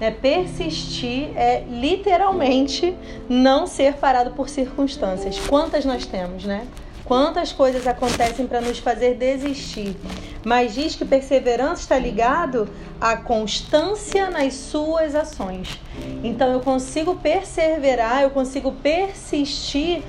né, 0.00 0.10
persistir 0.10 1.30
é 1.36 1.64
literalmente 1.68 2.96
não 3.28 3.66
ser 3.66 3.94
parado 3.94 4.30
por 4.32 4.48
circunstâncias. 4.48 5.38
Quantas 5.46 5.84
nós 5.84 6.06
temos, 6.06 6.44
né? 6.44 6.66
Quantas 7.12 7.52
coisas 7.52 7.86
acontecem 7.86 8.46
para 8.46 8.62
nos 8.62 8.78
fazer 8.78 9.16
desistir. 9.16 9.94
Mas 10.42 10.72
diz 10.72 10.94
que 10.94 11.04
perseverança 11.04 11.82
está 11.82 11.98
ligado 11.98 12.66
à 12.98 13.18
constância 13.18 14.30
nas 14.30 14.54
suas 14.54 15.14
ações. 15.14 15.78
Então 16.24 16.50
eu 16.50 16.60
consigo 16.60 17.16
perseverar, 17.16 18.22
eu 18.22 18.30
consigo 18.30 18.72
persistir 18.72 20.02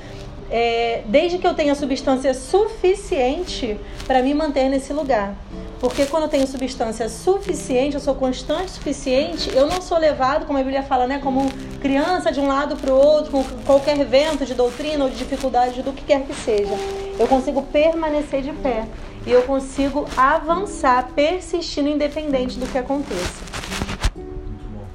é, 0.49 1.01
desde 1.07 1.39
que 1.39 1.45
eu 1.45 1.53
tenha 1.53 1.75
substância 1.75 2.33
suficiente 2.33 3.77
para 4.07 4.21
me 4.21 4.33
manter 4.33 4.69
nesse 4.69 4.93
lugar. 4.93 5.35
Porque 5.83 6.05
quando 6.05 6.23
eu 6.23 6.29
tenho 6.29 6.47
substância 6.47 7.09
suficiente, 7.09 7.95
eu 7.95 7.99
sou 7.99 8.15
constante 8.15 8.67
o 8.67 8.69
suficiente, 8.69 9.53
eu 9.53 9.67
não 9.67 9.81
sou 9.81 9.97
levado, 9.97 10.45
como 10.45 10.57
a 10.57 10.61
Bíblia 10.61 10.81
fala, 10.81 11.05
né, 11.05 11.19
como 11.19 11.51
criança 11.81 12.31
de 12.31 12.39
um 12.39 12.47
lado 12.47 12.77
para 12.77 12.89
o 12.89 12.95
outro, 12.95 13.33
com 13.33 13.43
qualquer 13.65 13.97
vento 14.05 14.45
de 14.45 14.53
doutrina 14.53 15.03
ou 15.03 15.09
de 15.09 15.17
dificuldade, 15.17 15.81
do 15.81 15.91
que 15.91 16.05
quer 16.05 16.25
que 16.25 16.33
seja. 16.33 16.73
Eu 17.19 17.27
consigo 17.27 17.61
permanecer 17.63 18.41
de 18.41 18.53
pé 18.53 18.87
e 19.27 19.31
eu 19.33 19.41
consigo 19.41 20.07
avançar, 20.15 21.09
persistindo 21.13 21.89
independente 21.89 22.57
do 22.57 22.65
que 22.65 22.77
aconteça. 22.77 23.43
Muito 24.15 24.63
bom. 24.73 24.85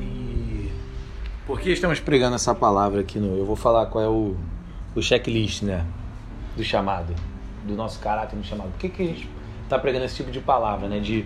E 0.00 0.72
por 1.46 1.60
que 1.60 1.70
estamos 1.70 2.00
pregando 2.00 2.34
essa 2.34 2.52
palavra 2.52 3.02
aqui 3.02 3.20
no. 3.20 3.38
Eu 3.38 3.46
vou 3.46 3.54
falar 3.54 3.86
qual 3.86 4.02
é 4.02 4.08
o, 4.08 4.34
o 4.96 5.00
checklist, 5.00 5.62
né? 5.62 5.86
Do 6.56 6.64
chamado, 6.64 7.14
do 7.62 7.76
nosso 7.76 8.00
caráter 8.00 8.34
no 8.34 8.42
chamado. 8.42 8.72
Por 8.72 8.80
que, 8.80 8.88
que 8.88 9.02
a 9.02 9.06
gente 9.06 9.41
está 9.72 9.78
pregando 9.78 10.04
esse 10.04 10.16
tipo 10.16 10.30
de 10.30 10.40
palavra, 10.40 10.88
né? 10.88 10.98
De, 10.98 11.24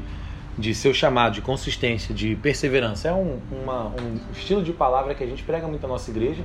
de 0.56 0.74
seu 0.74 0.94
chamado, 0.94 1.35
de 1.35 1.42
consistência, 1.42 2.14
de 2.14 2.37
perseverança. 2.37 3.09
É 3.09 3.12
um, 3.12 3.38
uma, 3.50 3.87
um 3.87 4.18
estilo 4.32 4.62
de 4.62 4.72
palavra 4.72 5.14
que 5.14 5.24
a 5.24 5.26
gente 5.26 5.42
prega 5.42 5.66
muito 5.66 5.82
na 5.82 5.88
nossa 5.88 6.11
igreja. 6.11 6.42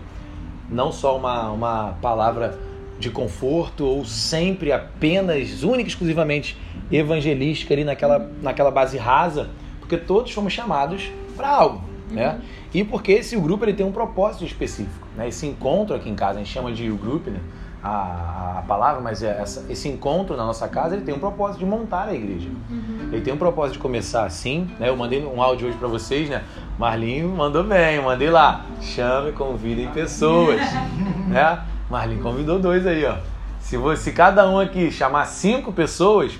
Não 0.69 0.91
só 0.91 1.15
uma, 1.17 1.51
uma 1.51 1.97
palavra 2.01 2.57
de 2.99 3.09
conforto 3.09 3.85
ou 3.85 4.05
sempre 4.05 4.71
apenas, 4.71 5.63
única 5.63 5.89
e 5.89 5.91
exclusivamente 5.91 6.57
evangelística 6.91 7.73
ali 7.73 7.83
naquela, 7.83 8.31
naquela 8.41 8.71
base 8.71 8.97
rasa, 8.97 9.49
porque 9.79 9.97
todos 9.97 10.31
fomos 10.31 10.53
chamados 10.53 11.11
para 11.35 11.49
algo, 11.49 11.83
né? 12.09 12.39
E 12.73 12.83
porque 12.83 13.11
esse 13.13 13.35
grupo 13.37 13.65
ele 13.65 13.73
tem 13.73 13.85
um 13.85 13.91
propósito 13.91 14.45
específico, 14.45 15.07
né? 15.17 15.27
Esse 15.27 15.45
encontro 15.45 15.95
aqui 15.95 16.09
em 16.09 16.15
casa, 16.15 16.39
a 16.39 16.43
gente 16.43 16.53
chama 16.53 16.71
de 16.71 16.87
grupo, 16.89 17.29
né? 17.29 17.39
A, 17.83 18.59
a 18.59 18.63
palavra, 18.67 19.01
mas 19.01 19.23
é 19.23 19.37
essa, 19.41 19.65
esse 19.69 19.89
encontro 19.89 20.37
na 20.37 20.45
nossa 20.45 20.67
casa 20.67 20.95
ele 20.95 21.03
tem 21.03 21.15
um 21.15 21.19
propósito 21.19 21.59
de 21.59 21.65
montar 21.65 22.07
a 22.07 22.13
igreja. 22.13 22.49
Uhum. 22.69 23.09
Ele 23.11 23.21
tem 23.21 23.33
um 23.33 23.37
propósito 23.37 23.73
de 23.73 23.79
começar 23.79 24.25
assim, 24.25 24.69
né? 24.79 24.89
Eu 24.89 24.95
mandei 24.95 25.25
um 25.25 25.41
áudio 25.41 25.67
hoje 25.67 25.77
para 25.77 25.87
vocês, 25.87 26.29
né? 26.29 26.43
Marlinho 26.77 27.29
mandou 27.29 27.63
bem, 27.63 27.95
eu 27.95 28.03
mandei 28.03 28.29
lá. 28.29 28.65
Chame, 28.81 29.31
convidem 29.31 29.89
pessoas, 29.89 30.61
né? 31.27 31.61
Marlinho 31.89 32.21
convidou 32.21 32.59
dois 32.59 32.85
aí, 32.85 33.03
ó. 33.05 33.17
Se 33.59 33.77
você 33.77 34.11
cada 34.11 34.47
um 34.49 34.59
aqui 34.59 34.91
chamar 34.91 35.25
cinco 35.25 35.71
pessoas, 35.71 36.33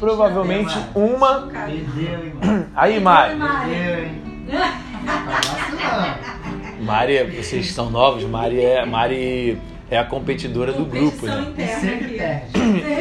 provavelmente 0.00 0.74
uma. 0.94 1.48
Aí, 2.74 3.00
Mari. 3.00 3.36
Mari, 6.80 7.24
vocês 7.42 7.72
são 7.72 7.90
novos, 7.90 8.24
Mari 8.24 8.60
é 8.60 8.86
Mari 8.86 9.60
é 9.90 9.98
a 9.98 10.04
competidora 10.04 10.72
do 10.72 10.84
grupo, 10.84 11.26
né? 11.26 11.52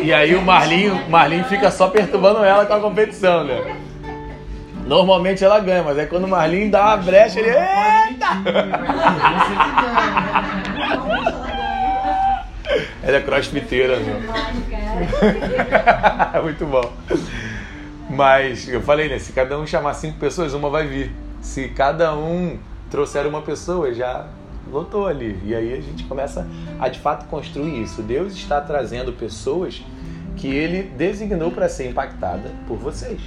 E 0.04 0.13
aí 0.13 0.36
o 0.36 0.41
Marlinho, 0.41 1.10
Marlinho 1.10 1.43
fica 1.45 1.69
só 1.69 1.89
perturbando 1.89 2.43
ela 2.43 2.65
com 2.65 2.73
a 2.73 2.80
competição, 2.80 3.43
né? 3.43 3.76
Normalmente 4.86 5.43
ela 5.43 5.60
ganha, 5.60 5.84
mas 5.84 6.00
aí 6.00 6.08
quando 6.08 6.23
o 6.23 6.28
Marlinho 6.30 6.71
dá 6.71 6.86
uma 6.86 6.97
brecha, 6.97 7.39
ele. 7.39 7.50
Eita! 7.50 8.28
Ela 13.04 13.17
é 13.17 13.21
crossfiteira, 13.21 13.97
né? 14.00 14.21
Muito 16.43 16.65
bom. 16.65 16.91
Mas 18.10 18.67
eu 18.67 18.82
falei, 18.82 19.10
né? 19.10 19.19
Se 19.19 19.34
cada 19.34 19.58
um 19.58 19.67
chamar 19.67 19.93
cinco 19.93 20.17
pessoas, 20.17 20.54
uma 20.54 20.69
vai 20.69 20.88
vir. 20.88 21.12
Se 21.41 21.67
cada 21.69 22.15
um 22.15 22.58
trouxer 22.89 23.28
uma 23.28 23.41
pessoa, 23.41 23.93
já 23.93 24.26
lotou 24.71 25.08
ali. 25.08 25.39
E 25.45 25.56
aí 25.56 25.73
a 25.73 25.82
gente 25.82 26.03
começa 26.03 26.47
a 26.80 26.89
de 26.89 26.99
fato 26.99 27.27
construir 27.27 27.82
isso. 27.82 28.01
Deus 28.01 28.34
está 28.34 28.62
trazendo 28.62 29.13
pessoas 29.13 29.84
que 30.36 30.47
ele 30.47 30.84
designou 30.84 31.51
para 31.51 31.67
ser 31.67 31.89
impactada 31.89 32.51
por 32.67 32.77
vocês. 32.77 33.19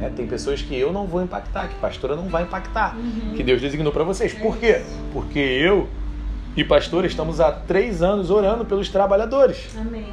É, 0.00 0.10
tem 0.10 0.26
pessoas 0.26 0.60
que 0.60 0.78
eu 0.78 0.92
não 0.92 1.06
vou 1.06 1.22
impactar, 1.22 1.68
que 1.68 1.74
pastora 1.76 2.14
não 2.14 2.28
vai 2.28 2.42
impactar, 2.42 2.94
uhum. 2.94 3.32
que 3.34 3.42
Deus 3.42 3.62
designou 3.62 3.90
para 3.92 4.04
vocês. 4.04 4.34
Por 4.34 4.58
quê? 4.58 4.82
Porque 5.12 5.38
eu 5.38 5.88
e 6.54 6.62
pastora 6.62 7.06
estamos 7.06 7.40
há 7.40 7.50
três 7.50 8.02
anos 8.02 8.30
orando 8.30 8.64
pelos 8.64 8.90
trabalhadores. 8.90 9.74
Amém. 9.78 10.06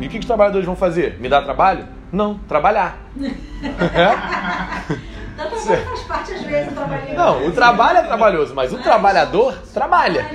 E 0.00 0.06
o 0.06 0.08
que, 0.08 0.10
que 0.10 0.18
os 0.20 0.26
trabalhadores 0.26 0.64
vão 0.64 0.76
fazer? 0.76 1.18
Me 1.20 1.28
dar 1.28 1.42
trabalho? 1.42 1.86
Não, 2.12 2.38
trabalhar. 2.48 3.10
é? 5.40 5.76
Tanto 5.76 5.88
faz 5.88 6.00
parte, 6.02 6.32
às 6.32 6.42
vezes, 6.42 6.72
trabalhar. 6.72 7.14
Não, 7.14 7.46
o 7.46 7.52
trabalho 7.52 7.98
é 7.98 8.02
trabalhoso, 8.02 8.54
mas 8.54 8.72
o 8.72 8.78
trabalhador 8.78 9.58
trabalha. 9.72 10.26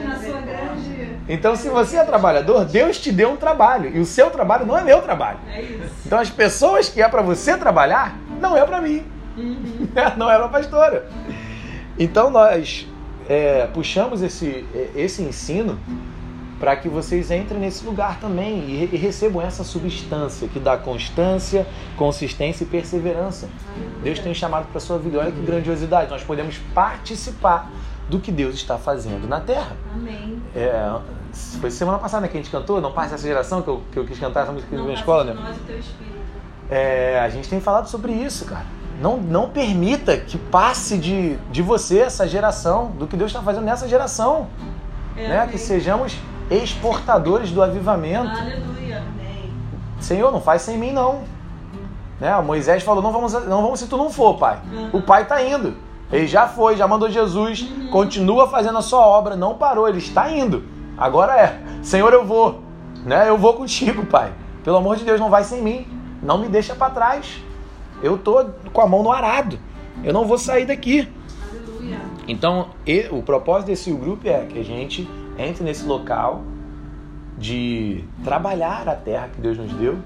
Então, 1.27 1.55
se 1.55 1.69
você 1.69 1.97
é 1.97 2.03
trabalhador, 2.03 2.65
Deus 2.65 2.99
te 2.99 3.11
deu 3.11 3.31
um 3.31 3.35
trabalho. 3.35 3.89
E 3.95 3.99
o 3.99 4.05
seu 4.05 4.29
trabalho 4.29 4.65
não 4.65 4.77
é 4.77 4.83
meu 4.83 5.01
trabalho. 5.01 5.39
É 5.51 5.61
isso. 5.61 5.93
Então, 6.05 6.19
as 6.19 6.29
pessoas 6.29 6.87
que 6.87 7.01
é 7.01 7.07
para 7.07 7.21
você 7.21 7.57
trabalhar, 7.57 8.15
não 8.39 8.55
é 8.55 8.63
para 8.63 8.81
mim. 8.81 9.03
Uhum. 9.37 9.89
Não 10.15 10.31
é 10.31 10.37
para 10.37 10.45
a 10.45 10.49
pastora. 10.49 11.09
Então, 11.99 12.29
nós 12.29 12.87
é, 13.27 13.67
puxamos 13.73 14.21
esse, 14.21 14.65
esse 14.95 15.21
ensino 15.23 15.77
para 16.59 16.75
que 16.75 16.87
vocês 16.87 17.31
entrem 17.31 17.59
nesse 17.59 17.85
lugar 17.85 18.19
também 18.19 18.59
e, 18.59 18.89
e, 18.93 18.97
recebam 18.97 19.41
essa 19.41 19.63
substância 19.63 20.47
que 20.47 20.59
dá 20.59 20.77
constância, 20.77 21.67
consistência 21.97 22.63
e 22.63 22.67
perseverança. 22.67 23.49
Deus 24.01 24.19
tem 24.19 24.33
chamado 24.33 24.67
para 24.67 24.77
a 24.77 24.81
sua 24.81 24.97
vida. 24.97 25.19
Olha 25.19 25.31
que 25.31 25.41
grandiosidade. 25.41 26.09
Nós 26.09 26.23
podemos 26.23 26.57
participar 26.73 27.69
do 28.09 28.19
que 28.19 28.31
Deus 28.31 28.55
está 28.55 28.77
fazendo 28.77 29.27
na 29.27 29.41
terra. 29.41 29.75
Amém. 29.93 30.41
É, 30.55 30.97
foi 31.59 31.69
semana 31.71 31.97
passada 31.97 32.27
que 32.27 32.37
a 32.37 32.41
gente 32.41 32.51
cantou, 32.51 32.79
não 32.79 32.91
passa 32.91 33.15
essa 33.15 33.27
geração 33.27 33.61
que 33.61 33.67
eu, 33.67 33.81
que 33.91 33.99
eu 33.99 34.05
quis 34.05 34.17
cantar 34.17 34.43
essa 34.43 34.51
música 34.51 34.75
na 34.75 34.83
minha 34.83 34.95
escola, 34.95 35.23
né? 35.25 35.33
Nós, 35.33 35.57
o 35.57 35.59
teu 35.61 35.79
espírito. 35.79 36.15
É, 36.69 37.19
a 37.19 37.29
gente 37.29 37.49
tem 37.49 37.59
falado 37.59 37.87
sobre 37.87 38.13
isso, 38.13 38.45
cara. 38.45 38.65
Não, 39.01 39.17
não 39.17 39.49
permita 39.49 40.15
que 40.17 40.37
passe 40.37 40.97
de, 40.97 41.35
de 41.51 41.61
você 41.61 41.99
essa 41.99 42.25
geração, 42.27 42.91
do 42.91 43.05
que 43.07 43.17
Deus 43.17 43.29
está 43.29 43.41
fazendo 43.41 43.65
nessa 43.65 43.87
geração. 43.87 44.47
É, 45.17 45.27
né? 45.27 45.47
Que 45.47 45.57
sejamos 45.57 46.17
exportadores 46.49 47.51
do 47.51 47.61
avivamento. 47.61 48.29
Aleluia. 48.29 49.03
Senhor, 49.99 50.31
não 50.31 50.41
faz 50.41 50.61
sem 50.61 50.77
mim 50.77 50.91
não. 50.91 51.23
Né? 52.19 52.33
Moisés 52.41 52.83
falou, 52.83 53.01
não 53.01 53.11
vamos, 53.11 53.33
não 53.33 53.61
vamos 53.61 53.79
se 53.79 53.87
tu 53.87 53.97
não 53.97 54.09
for, 54.09 54.37
pai. 54.37 54.59
Uhum. 54.71 54.89
O 54.93 55.01
pai 55.01 55.23
está 55.23 55.41
indo. 55.43 55.75
Ele 56.11 56.27
já 56.27 56.47
foi, 56.47 56.77
já 56.77 56.87
mandou 56.87 57.09
Jesus, 57.09 57.61
uhum. 57.61 57.87
continua 57.89 58.47
fazendo 58.47 58.77
a 58.77 58.81
sua 58.81 59.05
obra, 59.05 59.35
não 59.35 59.55
parou, 59.55 59.87
ele 59.87 59.97
está 59.97 60.29
indo. 60.29 60.63
Agora 60.97 61.35
é, 61.35 61.59
Senhor, 61.81 62.13
eu 62.13 62.23
vou, 62.25 62.61
né? 63.03 63.27
Eu 63.27 63.37
vou 63.37 63.53
contigo, 63.53 64.05
pai. 64.05 64.31
Pelo 64.63 64.77
amor 64.77 64.95
de 64.95 65.03
Deus, 65.03 65.19
não 65.19 65.29
vai 65.29 65.43
sem 65.43 65.61
mim. 65.61 65.87
Não 66.21 66.37
me 66.37 66.47
deixa 66.47 66.73
para 66.73 66.93
trás. 66.93 67.43
Eu 68.01 68.17
tô 68.17 68.45
com 68.71 68.81
a 68.81 68.87
mão 68.87 69.03
no 69.03 69.11
arado. 69.11 69.59
Eu 70.03 70.13
não 70.13 70.25
vou 70.25 70.37
sair 70.37 70.65
daqui. 70.65 71.07
Aleluia. 71.49 71.99
Então, 72.27 72.69
o 73.11 73.21
propósito 73.21 73.67
desse 73.67 73.91
grupo 73.91 74.27
é 74.27 74.45
que 74.45 74.59
a 74.59 74.63
gente 74.63 75.09
entre 75.37 75.63
nesse 75.63 75.85
local 75.85 76.43
de 77.37 78.03
trabalhar 78.23 78.87
a 78.87 78.95
terra 78.95 79.29
que 79.33 79.41
Deus 79.41 79.57
nos 79.57 79.71
deu. 79.73 79.97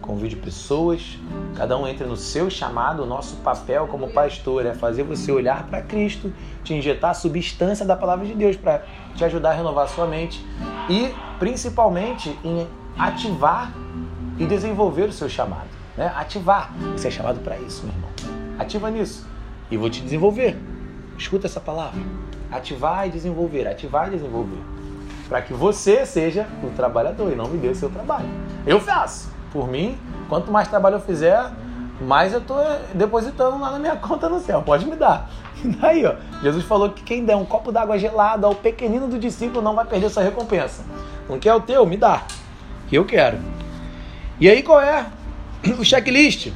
Convide 0.00 0.36
pessoas, 0.36 1.18
cada 1.54 1.76
um 1.76 1.86
entre 1.86 2.06
no 2.06 2.16
seu 2.16 2.48
chamado. 2.48 3.02
O 3.02 3.06
nosso 3.06 3.36
papel 3.36 3.86
como 3.88 4.08
pastor 4.08 4.64
é 4.64 4.72
fazer 4.72 5.02
você 5.02 5.30
olhar 5.30 5.66
para 5.66 5.82
Cristo, 5.82 6.32
te 6.64 6.72
injetar 6.72 7.10
a 7.10 7.14
substância 7.14 7.84
da 7.84 7.94
palavra 7.94 8.24
de 8.24 8.34
Deus 8.34 8.56
para 8.56 8.84
te 9.14 9.24
ajudar 9.24 9.50
a 9.50 9.54
renovar 9.54 9.88
sua 9.88 10.06
mente 10.06 10.42
e, 10.88 11.12
principalmente, 11.38 12.38
em 12.42 12.66
ativar 12.96 13.72
e 14.38 14.46
desenvolver 14.46 15.08
o 15.08 15.12
seu 15.12 15.28
chamado. 15.28 15.68
Né? 15.96 16.10
Ativar. 16.16 16.72
Você 16.92 17.08
é 17.08 17.10
chamado 17.10 17.40
para 17.40 17.58
isso, 17.58 17.84
meu 17.84 17.94
irmão. 17.94 18.10
Ativa 18.58 18.90
nisso 18.90 19.26
e 19.70 19.76
vou 19.76 19.90
te 19.90 20.00
desenvolver. 20.00 20.56
Escuta 21.16 21.46
essa 21.46 21.60
palavra. 21.60 22.00
Ativar 22.50 23.06
e 23.06 23.10
desenvolver, 23.10 23.66
ativar 23.66 24.08
e 24.08 24.12
desenvolver. 24.12 24.62
Para 25.28 25.42
que 25.42 25.52
você 25.52 26.06
seja 26.06 26.46
o 26.62 26.70
trabalhador 26.70 27.30
e 27.30 27.34
não 27.34 27.48
me 27.48 27.58
dê 27.58 27.68
o 27.68 27.74
seu 27.74 27.90
trabalho. 27.90 28.28
Eu 28.66 28.80
faço. 28.80 29.30
Por 29.52 29.68
mim, 29.68 29.98
quanto 30.28 30.50
mais 30.50 30.68
trabalho 30.68 30.96
eu 30.96 31.00
fizer, 31.00 31.50
mais 32.00 32.32
eu 32.32 32.40
estou 32.40 32.58
depositando 32.94 33.58
lá 33.58 33.72
na 33.72 33.78
minha 33.78 33.96
conta 34.00 34.28
no 34.28 34.40
céu. 34.40 34.62
Pode 34.62 34.86
me 34.86 34.96
dar. 34.96 35.30
E 35.64 35.66
daí, 35.70 36.06
ó, 36.06 36.14
Jesus 36.40 36.64
falou 36.64 36.90
que 36.90 37.02
quem 37.02 37.24
der 37.24 37.34
um 37.34 37.44
copo 37.44 37.72
d'água 37.72 37.98
gelada 37.98 38.46
ao 38.46 38.54
pequenino 38.54 39.08
do 39.08 39.18
discípulo 39.18 39.60
não 39.60 39.74
vai 39.74 39.84
perder 39.84 40.08
sua 40.08 40.22
recompensa. 40.22 40.84
Não 41.28 41.36
quer 41.36 41.52
o 41.52 41.60
teu? 41.60 41.84
Me 41.84 41.96
dá. 41.96 42.22
Que 42.86 42.94
eu 42.94 43.04
quero. 43.04 43.38
E 44.38 44.48
aí 44.48 44.62
qual 44.62 44.80
é 44.80 45.04
o 45.76 45.84
checklist? 45.84 46.52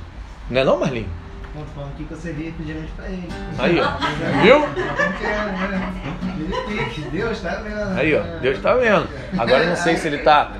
Não 0.48 0.60
é 0.60 0.64
não, 0.64 0.78
Marlinho? 0.78 1.21
Não, 1.54 1.66
falando 1.74 1.90
aqui 1.92 2.04
que 2.04 2.12
eu 2.12 2.16
servi 2.16 2.44
refrigerante 2.44 2.90
pra 2.96 3.06
ele. 3.08 3.28
Aí, 3.58 3.78
ó. 3.80 3.90
Viu? 4.42 4.56
É, 4.56 5.68
né? 5.68 7.10
Deus 7.10 7.40
tá 7.40 7.54
vendo. 7.56 7.98
Aí, 7.98 8.14
ó. 8.14 8.22
Deus 8.40 8.58
tá 8.60 8.74
vendo. 8.74 9.08
Agora 9.38 9.64
eu 9.64 9.68
não 9.68 9.76
sei 9.76 9.96
se 9.96 10.06
ele 10.06 10.18
tá 10.18 10.52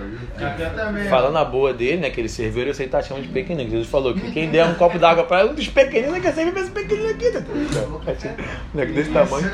falando 1.08 1.38
a 1.38 1.44
boa 1.44 1.72
dele, 1.72 2.02
né? 2.02 2.10
Que 2.10 2.20
ele 2.20 2.28
serviu, 2.28 2.64
eu 2.64 2.74
sei 2.74 2.86
que 2.86 2.92
tá 2.92 3.00
chamando 3.02 3.22
de 3.22 3.28
pequenino. 3.30 3.70
Jesus 3.70 3.88
falou 3.88 4.12
que 4.14 4.30
quem 4.32 4.50
der 4.50 4.66
um 4.66 4.74
copo 4.74 4.98
d'água 4.98 5.24
pra 5.24 5.46
um 5.46 5.54
dos 5.54 5.68
pequeninos 5.68 6.18
quer 6.20 6.34
servir 6.34 6.52
pra 6.52 6.60
esse 6.62 6.70
pequenino 6.70 7.08
aqui. 7.10 7.30
Né? 8.74 8.86
Desse 8.86 9.10
tamanho. 9.10 9.50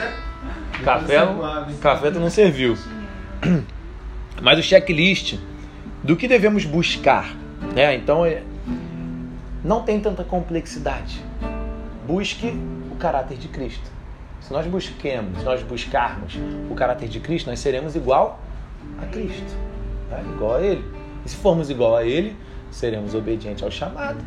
Café, 0.84 1.24
não- 1.24 1.66
café 1.80 2.10
tu 2.10 2.18
não 2.20 2.30
serviu. 2.30 2.76
Mas 4.42 4.58
o 4.58 4.62
checklist 4.62 5.36
do 6.02 6.16
que 6.16 6.26
devemos 6.28 6.64
buscar, 6.64 7.32
né? 7.74 7.94
Então 7.94 8.24
é, 8.24 8.42
não 9.68 9.82
tem 9.82 10.00
tanta 10.00 10.24
complexidade. 10.24 11.22
Busque 12.06 12.58
o 12.90 12.96
caráter 12.96 13.36
de 13.36 13.48
Cristo. 13.48 13.90
Se 14.40 14.50
nós 14.50 14.66
busquemos, 14.66 15.44
nós 15.44 15.62
buscarmos 15.62 16.38
o 16.70 16.74
caráter 16.74 17.06
de 17.06 17.20
Cristo, 17.20 17.50
nós 17.50 17.60
seremos 17.60 17.94
igual 17.94 18.40
a 18.98 19.04
Cristo, 19.04 19.54
né? 20.10 20.24
igual 20.34 20.54
a 20.54 20.62
Ele. 20.62 20.82
E 21.22 21.28
se 21.28 21.36
formos 21.36 21.68
igual 21.68 21.94
a 21.94 22.02
Ele, 22.02 22.34
seremos 22.70 23.14
obedientes 23.14 23.62
ao 23.62 23.70
chamado, 23.70 24.24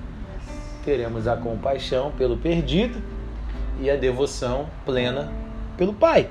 teremos 0.86 1.27
a 1.27 1.36
compaixão 1.36 2.12
pelo 2.12 2.38
perdido 2.38 3.01
e 3.80 3.89
a 3.89 3.95
devoção 3.95 4.67
plena 4.86 5.32
pelo 5.75 5.91
Pai. 5.93 6.30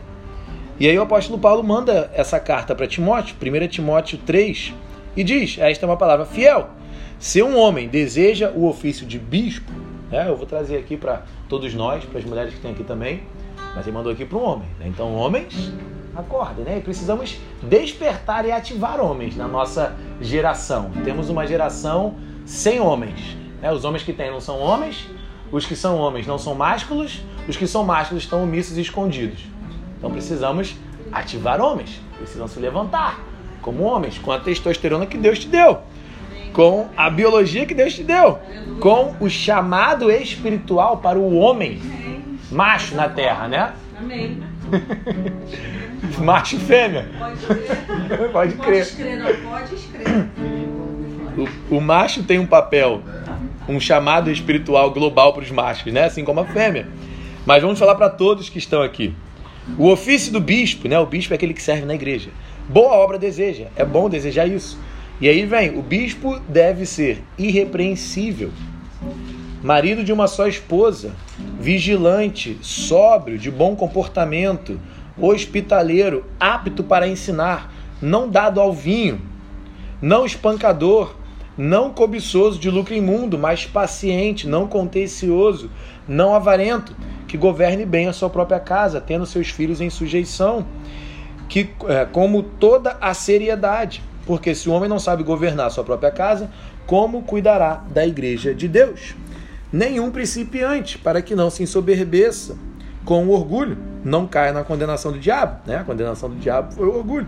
E 0.78 0.88
aí 0.88 0.96
o 0.96 1.02
apóstolo 1.02 1.36
Paulo 1.36 1.64
manda 1.64 2.12
essa 2.14 2.38
carta 2.38 2.76
para 2.76 2.86
Timóteo, 2.86 3.34
1 3.34 3.66
Timóteo 3.66 4.18
3, 4.18 4.72
e 5.16 5.24
diz: 5.24 5.58
Esta 5.58 5.84
é 5.84 5.88
uma 5.88 5.96
palavra 5.96 6.24
fiel. 6.24 6.78
Se 7.20 7.42
um 7.42 7.58
homem 7.58 7.86
deseja 7.86 8.50
o 8.50 8.66
ofício 8.66 9.06
de 9.06 9.18
bispo, 9.18 9.70
né, 10.10 10.30
eu 10.30 10.36
vou 10.38 10.46
trazer 10.46 10.78
aqui 10.78 10.96
para 10.96 11.24
todos 11.50 11.74
nós, 11.74 12.02
para 12.02 12.18
as 12.18 12.24
mulheres 12.24 12.54
que 12.54 12.60
tem 12.60 12.70
aqui 12.70 12.82
também, 12.82 13.24
mas 13.76 13.86
ele 13.86 13.94
mandou 13.94 14.10
aqui 14.10 14.24
para 14.24 14.38
um 14.38 14.42
homem. 14.42 14.66
Né? 14.78 14.86
Então, 14.88 15.14
homens, 15.14 15.70
acordem, 16.16 16.64
né? 16.64 16.78
E 16.78 16.80
precisamos 16.80 17.36
despertar 17.62 18.46
e 18.46 18.50
ativar 18.50 19.02
homens 19.02 19.36
na 19.36 19.46
nossa 19.46 19.94
geração. 20.18 20.90
Temos 21.04 21.28
uma 21.28 21.46
geração 21.46 22.14
sem 22.46 22.80
homens. 22.80 23.36
Né? 23.60 23.70
Os 23.70 23.84
homens 23.84 24.02
que 24.02 24.14
tem 24.14 24.30
não 24.30 24.40
são 24.40 24.58
homens, 24.58 25.06
os 25.52 25.66
que 25.66 25.76
são 25.76 25.98
homens 25.98 26.26
não 26.26 26.38
são 26.38 26.54
másculos, 26.54 27.20
os 27.46 27.54
que 27.54 27.66
são 27.66 27.84
másculos 27.84 28.22
estão 28.22 28.42
omissos 28.42 28.78
e 28.78 28.80
escondidos. 28.80 29.42
Então 29.98 30.10
precisamos 30.10 30.74
ativar 31.12 31.60
homens, 31.60 32.00
precisam 32.16 32.48
se 32.48 32.58
levantar 32.58 33.20
como 33.60 33.82
homens, 33.82 34.18
com 34.18 34.32
a 34.32 34.40
testosterona 34.40 35.04
que 35.04 35.18
Deus 35.18 35.38
te 35.38 35.46
deu, 35.46 35.80
com 36.52 36.88
a 36.96 37.08
biologia 37.08 37.66
que 37.66 37.74
Deus 37.74 37.94
te 37.94 38.02
deu, 38.02 38.38
com 38.80 39.14
o 39.20 39.28
chamado 39.28 40.10
espiritual 40.10 40.98
para 40.98 41.18
o 41.18 41.36
homem 41.36 41.80
macho 42.50 42.94
na 42.94 43.08
terra, 43.08 43.48
né? 43.48 43.72
Amém. 43.98 44.42
Macho 46.18 46.56
e 46.56 46.58
fêmea. 46.58 47.06
Pode 47.18 47.36
crer. 47.46 48.30
Pode 48.32 48.54
Pode 48.54 48.56
crer. 48.56 48.96
crer, 48.96 49.18
não 49.18 49.50
pode 49.50 49.76
crer. 49.76 50.28
O, 51.70 51.76
o 51.76 51.80
macho 51.80 52.22
tem 52.22 52.38
um 52.38 52.46
papel, 52.46 53.02
um 53.68 53.78
chamado 53.78 54.30
espiritual 54.30 54.90
global 54.90 55.32
para 55.32 55.42
os 55.42 55.50
machos, 55.50 55.92
né? 55.92 56.04
Assim 56.04 56.24
como 56.24 56.40
a 56.40 56.44
fêmea. 56.44 56.88
Mas 57.46 57.62
vamos 57.62 57.78
falar 57.78 57.94
para 57.94 58.10
todos 58.10 58.48
que 58.48 58.58
estão 58.58 58.82
aqui. 58.82 59.14
O 59.78 59.88
ofício 59.88 60.32
do 60.32 60.40
bispo, 60.40 60.88
né? 60.88 60.98
O 60.98 61.06
bispo 61.06 61.32
é 61.32 61.36
aquele 61.36 61.54
que 61.54 61.62
serve 61.62 61.84
na 61.84 61.94
igreja. 61.94 62.30
Boa 62.68 62.92
obra 62.94 63.18
deseja. 63.18 63.66
É 63.76 63.84
bom 63.84 64.08
desejar 64.08 64.46
isso. 64.46 64.78
E 65.20 65.28
aí 65.28 65.44
vem, 65.44 65.76
o 65.78 65.82
bispo 65.82 66.38
deve 66.48 66.86
ser 66.86 67.22
irrepreensível, 67.36 68.50
marido 69.62 70.02
de 70.02 70.14
uma 70.14 70.26
só 70.26 70.46
esposa, 70.46 71.12
vigilante, 71.60 72.56
sóbrio, 72.62 73.36
de 73.36 73.50
bom 73.50 73.76
comportamento, 73.76 74.80
hospitaleiro, 75.18 76.24
apto 76.40 76.82
para 76.82 77.06
ensinar, 77.06 77.70
não 78.00 78.30
dado 78.30 78.60
ao 78.60 78.72
vinho, 78.72 79.20
não 80.00 80.24
espancador, 80.24 81.14
não 81.54 81.90
cobiçoso 81.90 82.58
de 82.58 82.70
lucro 82.70 82.94
imundo, 82.94 83.38
mas 83.38 83.66
paciente, 83.66 84.48
não 84.48 84.66
contencioso, 84.66 85.70
não 86.08 86.34
avarento, 86.34 86.96
que 87.28 87.36
governe 87.36 87.84
bem 87.84 88.08
a 88.08 88.14
sua 88.14 88.30
própria 88.30 88.58
casa, 88.58 89.02
tendo 89.02 89.26
seus 89.26 89.50
filhos 89.50 89.82
em 89.82 89.90
sujeição, 89.90 90.64
que 91.46 91.68
é, 91.88 92.06
como 92.06 92.42
toda 92.42 92.96
a 93.02 93.12
seriedade, 93.12 94.02
porque 94.30 94.54
se 94.54 94.68
o 94.68 94.72
homem 94.72 94.88
não 94.88 95.00
sabe 95.00 95.24
governar 95.24 95.72
sua 95.72 95.82
própria 95.82 96.12
casa, 96.12 96.48
como 96.86 97.20
cuidará 97.20 97.82
da 97.92 98.06
igreja 98.06 98.54
de 98.54 98.68
Deus? 98.68 99.16
Nenhum 99.72 100.08
principiante, 100.12 100.96
para 100.98 101.20
que 101.20 101.34
não 101.34 101.50
se 101.50 101.64
ensoberbeça 101.64 102.56
com 103.04 103.26
o 103.26 103.30
orgulho, 103.30 103.76
não 104.04 104.28
caia 104.28 104.52
na 104.52 104.62
condenação 104.62 105.10
do 105.10 105.18
diabo, 105.18 105.58
né? 105.66 105.78
A 105.78 105.82
condenação 105.82 106.30
do 106.30 106.36
diabo 106.36 106.72
foi 106.74 106.86
o 106.86 106.94
orgulho. 106.96 107.26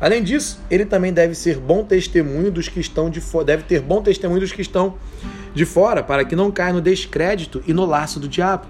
Além 0.00 0.24
disso, 0.24 0.60
ele 0.68 0.84
também 0.84 1.12
deve 1.12 1.36
ser 1.36 1.56
bom 1.56 1.84
testemunho 1.84 2.50
dos 2.50 2.68
que 2.68 2.80
estão 2.80 3.08
de 3.08 3.20
fora, 3.20 3.44
deve 3.44 3.62
ter 3.62 3.80
bom 3.80 4.02
testemunho 4.02 4.40
dos 4.40 4.50
que 4.50 4.60
estão 4.60 4.96
de 5.54 5.64
fora, 5.64 6.02
para 6.02 6.24
que 6.24 6.34
não 6.34 6.50
caia 6.50 6.72
no 6.72 6.80
descrédito 6.80 7.62
e 7.64 7.72
no 7.72 7.86
laço 7.86 8.18
do 8.18 8.26
diabo. 8.26 8.66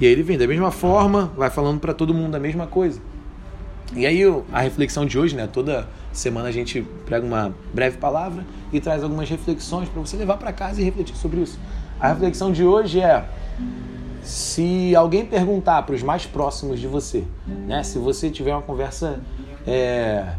E 0.00 0.06
aí 0.06 0.12
ele 0.12 0.22
vem 0.22 0.38
da 0.38 0.46
mesma 0.46 0.70
forma, 0.70 1.30
vai 1.36 1.50
falando 1.50 1.78
para 1.78 1.92
todo 1.92 2.14
mundo 2.14 2.34
a 2.36 2.40
mesma 2.40 2.66
coisa. 2.66 2.98
E 3.94 4.06
aí 4.06 4.22
a 4.50 4.60
reflexão 4.62 5.04
de 5.04 5.18
hoje, 5.18 5.36
né? 5.36 5.46
Toda 5.46 5.86
semana 6.18 6.48
a 6.48 6.52
gente 6.52 6.82
prega 7.04 7.26
uma 7.26 7.54
breve 7.72 7.98
palavra 7.98 8.44
e 8.72 8.80
traz 8.80 9.02
algumas 9.02 9.28
reflexões 9.28 9.88
para 9.88 10.00
você 10.00 10.16
levar 10.16 10.36
para 10.36 10.52
casa 10.52 10.80
e 10.80 10.84
refletir 10.84 11.16
sobre 11.16 11.40
isso. 11.40 11.58
A 11.98 12.08
reflexão 12.08 12.52
de 12.52 12.64
hoje 12.64 13.00
é 13.00 13.28
se 14.22 14.94
alguém 14.94 15.24
perguntar 15.24 15.82
para 15.82 15.94
os 15.94 16.02
mais 16.02 16.26
próximos 16.26 16.80
de 16.80 16.86
você, 16.86 17.24
né? 17.46 17.82
Se 17.82 17.98
você 17.98 18.28
tiver 18.28 18.52
uma 18.52 18.62
conversa 18.62 19.20
é, 19.66 20.34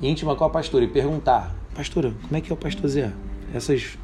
íntima 0.00 0.36
com 0.36 0.44
a 0.44 0.50
pastora 0.50 0.84
e 0.84 0.88
perguntar, 0.88 1.54
pastora, 1.74 2.12
como 2.22 2.36
é 2.36 2.40
que 2.40 2.52
é 2.52 2.54
o 2.54 2.56
pastor 2.56 2.88
Zé? 2.88 3.10
Essas, 3.54 3.98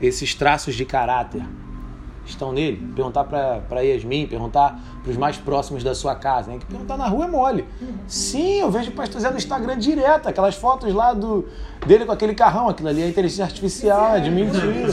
esses 0.00 0.34
traços 0.34 0.74
de 0.74 0.84
caráter 0.84 1.42
estão 2.24 2.52
nele? 2.52 2.76
Perguntar 2.94 3.24
para 3.24 3.80
Yasmin, 3.80 4.26
perguntar 4.26 4.78
para 5.02 5.10
os 5.10 5.16
mais 5.16 5.36
próximos 5.36 5.82
da 5.82 5.94
sua 5.94 6.14
casa. 6.14 6.50
Né? 6.50 6.58
Que 6.58 6.66
perguntar 6.66 6.96
na 6.96 7.06
rua 7.06 7.24
é 7.24 7.28
mole. 7.28 7.64
Sim, 8.06 8.60
eu 8.60 8.70
vejo 8.70 8.90
o 8.90 8.94
pastor 8.94 9.20
Zé 9.20 9.30
no 9.30 9.36
Instagram 9.36 9.78
direto, 9.78 10.28
aquelas 10.28 10.54
fotos 10.54 10.92
lá 10.94 11.12
do, 11.12 11.46
dele 11.86 12.04
com 12.04 12.12
aquele 12.12 12.34
carrão. 12.34 12.68
Aquilo 12.68 12.88
ali 12.88 13.02
é 13.02 13.08
inteligência 13.08 13.44
artificial, 13.44 14.16
é 14.16 14.20
de 14.20 14.30
mentira. 14.30 14.88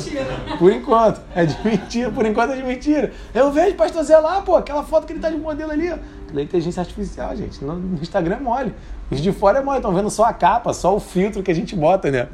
Por 0.57 0.71
enquanto. 0.71 1.21
É 1.35 1.45
de 1.45 1.57
mentira, 1.63 2.11
por 2.11 2.25
enquanto 2.25 2.51
é 2.51 2.55
de 2.55 2.63
mentira. 2.63 3.11
Eu 3.33 3.51
vejo 3.51 3.73
o 3.73 3.75
pastor 3.75 4.03
Zé 4.03 4.17
lá, 4.17 4.41
pô, 4.41 4.55
aquela 4.55 4.83
foto 4.83 5.05
que 5.05 5.13
ele 5.13 5.19
tá 5.19 5.29
de 5.29 5.37
modelo 5.37 5.71
ali, 5.71 5.91
ó. 5.91 5.97
Aquilo 6.25 6.39
é 6.39 6.43
inteligência 6.43 6.81
artificial, 6.81 7.35
gente. 7.35 7.63
No, 7.63 7.75
no 7.75 8.01
Instagram 8.01 8.35
é 8.35 8.39
mole. 8.39 8.73
Os 9.11 9.21
de 9.21 9.31
fora 9.31 9.59
é 9.59 9.61
mole, 9.61 9.77
estão 9.77 9.93
vendo 9.93 10.09
só 10.09 10.25
a 10.25 10.33
capa, 10.33 10.73
só 10.73 10.95
o 10.95 10.99
filtro 10.99 11.41
que 11.41 11.49
a 11.49 11.55
gente 11.55 11.75
bota, 11.75 12.11
né? 12.11 12.27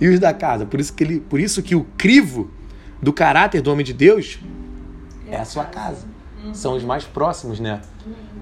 E 0.00 0.08
os 0.08 0.18
da 0.18 0.32
casa. 0.32 0.64
Por 0.64 0.80
isso 0.80 0.92
que, 0.92 1.04
ele, 1.04 1.20
por 1.20 1.40
isso 1.40 1.62
que 1.62 1.74
o 1.74 1.84
crivo 1.96 2.50
do 3.00 3.12
caráter 3.12 3.60
do 3.60 3.70
homem 3.70 3.84
de 3.84 3.92
Deus 3.92 4.38
é 5.30 5.36
a 5.36 5.44
sua 5.44 5.64
casa. 5.64 6.06
São 6.52 6.76
os 6.76 6.82
mais 6.82 7.04
próximos, 7.04 7.60
né? 7.60 7.80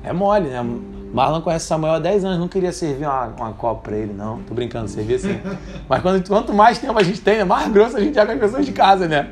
É 0.02 0.12
mole, 0.12 0.48
né? 0.48 0.64
Marlon 1.12 1.40
conhece 1.40 1.66
Samuel 1.66 1.94
há 1.94 1.98
10 1.98 2.24
anos, 2.24 2.38
não 2.38 2.48
queria 2.48 2.72
servir 2.72 3.06
uma, 3.06 3.26
uma 3.26 3.52
copa 3.52 3.82
pra 3.82 3.96
ele, 3.96 4.12
não. 4.12 4.42
Tô 4.42 4.54
brincando, 4.54 4.88
servir 4.88 5.14
assim. 5.14 5.40
Mas 5.88 6.02
quando, 6.02 6.26
quanto 6.26 6.52
mais 6.52 6.78
tempo 6.78 6.98
a 6.98 7.02
gente 7.02 7.20
tem, 7.20 7.38
né? 7.38 7.44
mais 7.44 7.72
grosso 7.72 7.96
a 7.96 8.00
gente 8.00 8.18
é 8.18 8.26
com 8.26 8.32
as 8.32 8.38
pessoas 8.38 8.66
de 8.66 8.72
casa, 8.72 9.08
né? 9.08 9.28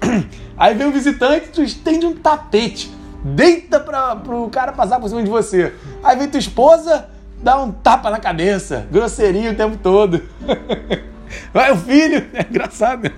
Aí 0.56 0.74
vem 0.74 0.86
um 0.86 0.92
visitante, 0.92 1.48
tu 1.48 1.62
estende 1.62 2.06
um 2.06 2.14
tapete, 2.14 2.90
deita 3.22 3.80
pra, 3.80 4.16
pro 4.16 4.48
cara 4.48 4.72
passar 4.72 5.00
por 5.00 5.08
cima 5.08 5.22
de 5.22 5.30
você. 5.30 5.74
Aí 6.02 6.16
vem 6.16 6.28
tua 6.28 6.40
esposa, 6.40 7.08
dá 7.42 7.60
um 7.60 7.70
tapa 7.70 8.10
na 8.10 8.18
cabeça, 8.18 8.86
grosseria 8.90 9.50
o 9.50 9.54
tempo 9.54 9.76
todo. 9.76 10.22
Vai 11.52 11.72
o 11.72 11.76
filho, 11.76 12.26
é 12.32 12.46
engraçado, 12.48 13.04
né? 13.04 13.10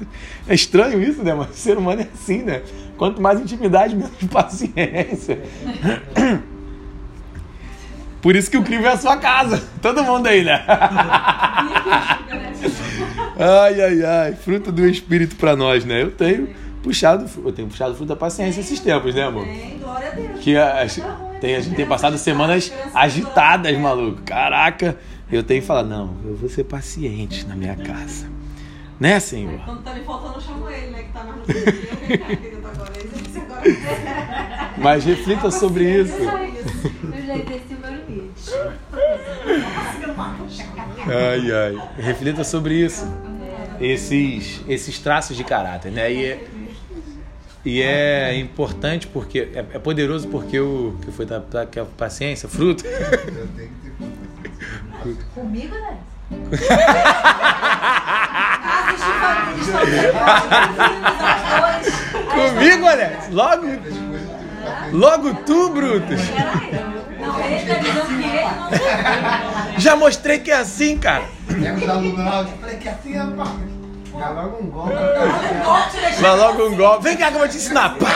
É 0.49 0.55
estranho 0.55 1.03
isso, 1.03 1.23
né? 1.23 1.35
Mas 1.35 1.51
o 1.51 1.55
ser 1.55 1.79
humano 1.79 2.03
é 2.03 2.09
assim, 2.13 2.43
né? 2.43 2.63
Quanto 2.97 3.21
mais 3.21 3.41
intimidade, 3.41 3.95
menos 3.97 4.13
paciência. 4.31 5.41
Por 8.21 8.37
isso 8.37 8.51
que 8.51 8.59
o 8.59 8.63
crivo 8.63 8.85
é 8.87 8.93
a 8.93 8.99
sua 8.99 9.17
casa. 9.17 9.63
Todo 9.81 10.05
mundo 10.05 10.27
aí, 10.27 10.45
né? 10.45 10.65
Ai, 13.43 13.81
ai, 13.81 14.05
ai. 14.05 14.35
Fruto 14.35 14.71
do 14.71 14.87
Espírito 14.87 15.35
pra 15.37 15.57
nós, 15.57 15.83
né? 15.83 16.03
Eu 16.03 16.11
tenho 16.11 16.51
puxado, 16.83 17.25
eu 17.43 17.53
tenho 17.53 17.69
puxado 17.69 17.95
fruto 17.95 18.09
da 18.09 18.17
paciência 18.17 18.61
esses 18.61 18.79
tempos, 18.81 19.15
né, 19.15 19.25
amor? 19.25 19.45
Tem, 19.45 19.79
glória 19.79 20.09
a 20.09 20.15
Deus. 20.15 20.41
Que 20.41 20.57
as, 20.59 20.97
Tá 20.97 21.17
Tem, 21.41 21.57
a 21.57 21.61
gente 21.61 21.75
tem 21.75 21.87
passado 21.87 22.19
semanas 22.19 22.71
agitadas, 22.95 23.77
maluco. 23.79 24.21
Caraca, 24.23 24.99
eu 25.31 25.43
tenho 25.43 25.61
que 25.61 25.67
falar, 25.67 25.85
não, 25.85 26.17
eu 26.25 26.37
vou 26.37 26.49
ser 26.49 26.65
paciente 26.65 27.47
na 27.47 27.55
minha 27.55 27.77
casa. 27.77 28.29
Né, 28.99 29.19
Senhor? 29.19 29.61
Quando 29.65 29.83
tá 29.83 29.95
me 29.95 30.05
faltando, 30.05 30.35
eu 30.35 30.41
chamo 30.41 30.69
ele, 30.69 30.91
né? 30.91 31.03
Que 31.05 31.13
tá 31.13 31.25
mais 31.25 31.39
no 31.39 32.69
agora. 32.69 32.93
Mas 34.77 35.05
reflita 35.05 35.51
sobre 35.51 36.01
isso. 36.03 36.15
Eu 36.19 37.27
já 37.27 37.37
desci 37.37 37.75
o 37.75 37.79
meu 37.81 37.95
limite. 38.07 38.51
Ai, 41.07 41.53
ai. 41.53 41.89
Reflita 41.97 42.45
sobre 42.45 42.75
isso. 42.75 43.07
Esses, 43.81 44.61
esses 44.69 44.99
traços 44.99 45.35
de 45.37 45.45
caráter, 45.45 45.91
né? 45.91 46.13
E 46.13 46.27
é, 46.27 46.45
e 47.65 47.83
é 47.83 48.39
importante 48.39 49.07
porque 49.07 49.51
é, 49.55 49.59
é 49.59 49.79
poderoso 49.79 50.29
porque 50.29 50.59
o 50.61 50.97
que 51.03 51.11
foi 51.11 51.25
da, 51.25 51.39
da 51.39 51.65
que 51.65 51.79
é 51.79 51.83
a 51.83 51.87
paciência, 51.87 52.49
fruto. 52.49 52.85
Comigo, 55.35 55.75
né? 55.75 55.97
Comigo, 62.35 62.87
Alex. 62.87 63.29
Logo, 63.31 63.67
logo 64.93 65.35
tu, 65.47 65.71
Brutus. 65.71 66.21
Não, 67.19 67.41
ele 67.41 67.67
tá 67.67 67.75
dizendo 67.79 68.07
que 68.07 68.13
ele 68.15 68.43
não 68.43 69.79
Já 69.79 69.97
mostrei 69.97 70.39
que 70.39 70.51
é 70.51 70.57
assim, 70.57 70.99
cara. 70.99 71.25
Dá 74.13 74.29
logo 74.31 74.63
um 74.63 74.67
golpe. 74.71 74.95
Dá 76.21 76.35
logo 76.35 76.67
um 76.67 76.77
golpe. 76.77 77.05
Vem 77.05 77.17
cá 77.17 77.29
que 77.29 77.35
eu 77.35 77.39
vou 77.39 77.49
te 77.49 77.57
ensinar. 77.57 77.97
Pá! 77.97 78.11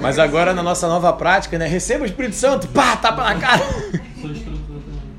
Mas 0.00 0.18
agora 0.18 0.52
na 0.52 0.62
nossa 0.62 0.88
nova 0.88 1.12
prática, 1.12 1.58
né? 1.58 1.66
Receba 1.66 2.02
o 2.02 2.06
Espírito 2.06 2.34
Santo. 2.34 2.66
Pá, 2.68 2.96
tapa 2.96 3.22
na 3.22 3.34
cara. 3.36 3.62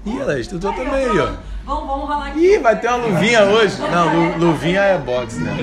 Ih, 0.10 0.22
Alex, 0.22 0.48
tu 0.48 0.60
também, 0.60 1.08
ó. 1.19 1.32
Vamos, 1.65 1.88
vamos 1.88 2.08
rolar 2.10 2.28
aqui. 2.28 2.39
Ih, 2.39 2.60
vai 2.60 2.80
ter 2.80 2.88
uma 2.88 2.98
luvinha 2.98 3.43
hoje. 3.43 3.80
Não, 3.80 4.13
lu- 4.13 4.38
luvinha 4.48 4.82
é 4.82 4.98
boxe, 4.98 5.39
né? 5.39 5.56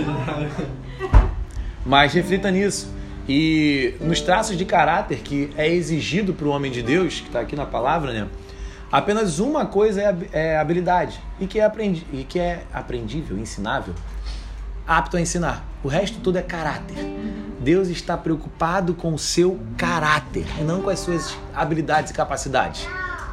Mas 1.85 2.13
reflita 2.13 2.51
nisso. 2.51 2.95
E 3.29 3.95
nos 4.01 4.21
traços 4.21 4.57
de 4.57 4.65
caráter 4.65 5.19
que 5.19 5.51
é 5.57 5.69
exigido 5.69 6.33
para 6.33 6.47
o 6.47 6.51
homem 6.51 6.71
de 6.71 6.81
Deus, 6.83 7.21
que 7.21 7.27
está 7.27 7.41
aqui 7.41 7.57
na 7.57 7.67
palavra, 7.67 8.13
né? 8.13 8.27
Apenas 8.91 9.41
uma 9.41 9.67
coisa 9.67 10.01
é, 10.01 10.17
é 10.33 10.59
habilidade 10.59 11.21
e 11.41 11.47
que 11.47 11.59
é, 11.59 11.65
aprendi 11.65 12.07
e 12.13 12.23
que 12.23 12.39
é 12.39 12.63
aprendível, 12.73 13.37
ensinável, 13.37 13.93
apto 14.87 15.17
a 15.17 15.21
ensinar. 15.21 15.65
O 15.83 15.89
resto 15.89 16.21
tudo 16.21 16.39
é 16.39 16.43
caráter. 16.43 16.97
Deus 17.59 17.89
está 17.89 18.17
preocupado 18.17 18.95
com 18.95 19.13
o 19.13 19.19
seu 19.19 19.59
caráter 19.77 20.47
e 20.61 20.63
não 20.63 20.83
com 20.83 20.91
as 20.91 21.01
suas 21.01 21.37
habilidades 21.53 22.13
e 22.13 22.15
capacidades. 22.15 22.87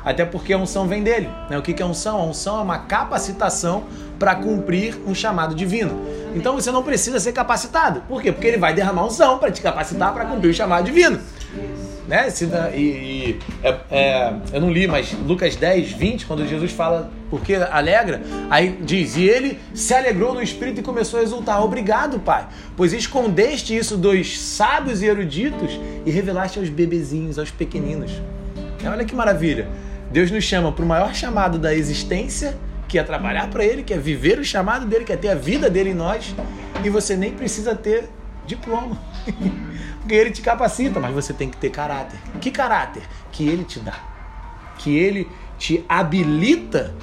Até 0.06 0.26
porque 0.26 0.54
a 0.54 0.58
unção 0.58 0.88
vem 0.88 1.02
dele. 1.04 1.30
Né? 1.50 1.58
O 1.58 1.62
que 1.62 1.82
é 1.82 1.86
unção? 1.86 2.20
A 2.20 2.24
unção 2.26 2.60
é 2.60 2.62
uma 2.64 2.80
capacitação 2.80 3.84
para 4.20 4.36
cumprir 4.36 4.98
um 5.08 5.14
chamado 5.16 5.56
divino. 5.56 6.02
Então 6.36 6.56
você 6.56 6.72
não 6.72 6.84
precisa 6.84 7.20
ser 7.20 7.32
capacitado. 7.34 8.02
Por 8.08 8.22
quê? 8.22 8.32
Porque 8.32 8.48
ele 8.48 8.58
vai 8.58 8.74
derramar 8.74 9.06
unção 9.06 9.38
para 9.38 9.52
te 9.52 9.62
capacitar 9.62 10.14
para 10.14 10.26
cumprir 10.26 10.50
o 10.50 10.54
chamado 10.54 10.86
divino. 10.86 11.20
Né? 12.08 12.28
E, 12.76 12.80
e- 12.80 13.40
é- 13.64 13.78
é, 13.90 14.34
eu 14.52 14.60
não 14.60 14.70
li, 14.72 14.88
mas 14.88 15.14
Lucas 15.26 15.56
10, 15.56 15.92
20, 15.94 16.26
quando 16.26 16.46
Jesus 16.46 16.72
fala 16.72 17.10
porque 17.30 17.56
alegra, 17.56 18.22
aí 18.50 18.78
diz: 18.82 19.16
E 19.16 19.24
ele 19.24 19.58
se 19.74 19.94
alegrou 19.94 20.34
no 20.34 20.42
espírito 20.42 20.82
e 20.82 20.84
começou 20.84 21.20
a 21.20 21.24
exultar. 21.24 21.64
Obrigado, 21.64 22.20
Pai, 22.20 22.46
pois 22.76 22.92
escondeste 22.92 23.76
isso 23.76 23.96
dos 23.96 24.38
sábios 24.40 25.02
e 25.02 25.06
eruditos 25.06 25.80
e 26.06 26.12
revelaste 26.12 26.60
aos 26.60 26.68
bebezinhos, 26.68 27.40
aos 27.40 27.52
pequeninos. 27.52 28.12
Olha 28.86 29.06
que 29.06 29.16
maravilha. 29.16 29.68
Deus 30.14 30.30
nos 30.30 30.44
chama 30.44 30.72
para 30.72 30.86
o 30.86 30.88
maior 30.88 31.16
chamado 31.16 31.58
da 31.58 31.74
existência, 31.74 32.56
que 32.88 33.00
é 33.00 33.04
trabalhar 33.04 33.50
para 33.50 33.66
Ele, 33.66 33.82
que 33.82 33.92
é 33.92 33.98
viver 33.98 34.38
o 34.38 34.46
chamado 34.46 34.86
dele, 34.86 35.06
que 35.06 35.12
é 35.12 35.18
ter 35.18 35.30
a 35.30 35.36
vida 35.36 35.72
dele 35.72 35.90
em 35.90 35.96
nós, 35.96 36.36
e 36.84 36.90
você 36.90 37.16
nem 37.16 37.34
precisa 37.34 37.74
ter 37.74 38.08
diploma. 38.46 38.96
Porque 40.00 40.14
ele 40.14 40.30
te 40.30 40.42
capacita, 40.42 41.00
mas 41.00 41.16
você 41.16 41.34
tem 41.34 41.50
que 41.50 41.58
ter 41.58 41.72
caráter. 41.72 42.20
Que 42.40 42.52
caráter? 42.52 43.02
Que 43.32 43.48
ele 43.48 43.64
te 43.64 43.80
dá. 43.80 43.98
Que 44.78 44.96
ele 44.96 45.28
te 45.58 45.84
habilita 45.90 46.94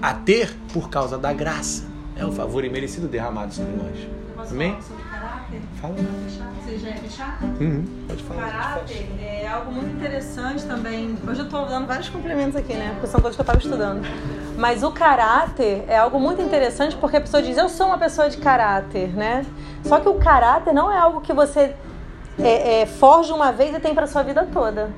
a 0.00 0.14
ter 0.14 0.54
por 0.72 0.88
causa 0.88 1.18
da 1.18 1.32
graça. 1.32 1.84
É 2.14 2.24
um 2.24 2.32
favor 2.32 2.64
imerecido 2.64 3.08
derramado 3.08 3.52
sobre 3.54 3.72
nós. 3.72 4.50
Amém? 4.50 4.76
Fala. 5.80 5.94
Você 6.64 6.78
já 6.78 6.88
ia 6.88 6.96
fechar? 6.96 7.38
Uhum, 7.42 7.84
pode 8.06 8.22
falar. 8.22 8.50
Caráter 8.50 9.08
é 9.20 9.48
algo 9.48 9.72
muito 9.72 9.96
interessante 9.96 10.64
também. 10.64 11.16
Hoje 11.28 11.40
eu 11.40 11.48
tô 11.48 11.64
dando 11.64 11.86
vários 11.86 12.08
complementos 12.08 12.56
aqui, 12.56 12.74
né? 12.74 12.90
Porque 12.92 13.06
são 13.08 13.20
coisas 13.20 13.36
que 13.36 13.42
eu 13.42 13.46
tava 13.46 13.58
estudando. 13.58 14.02
Mas 14.56 14.82
o 14.82 14.90
caráter 14.92 15.84
é 15.88 15.98
algo 15.98 16.20
muito 16.20 16.40
interessante 16.40 16.96
porque 16.96 17.16
a 17.16 17.20
pessoa 17.20 17.42
diz, 17.42 17.56
eu 17.56 17.68
sou 17.68 17.88
uma 17.88 17.98
pessoa 17.98 18.30
de 18.30 18.36
caráter, 18.36 19.08
né? 19.08 19.44
Só 19.84 19.98
que 19.98 20.08
o 20.08 20.14
caráter 20.14 20.72
não 20.72 20.90
é 20.90 20.98
algo 20.98 21.20
que 21.20 21.32
você 21.32 21.74
é, 22.38 22.82
é, 22.82 22.86
forja 22.86 23.34
uma 23.34 23.52
vez 23.52 23.74
e 23.74 23.80
tem 23.80 23.94
para 23.94 24.06
sua 24.06 24.22
vida 24.22 24.46
toda. 24.52 24.90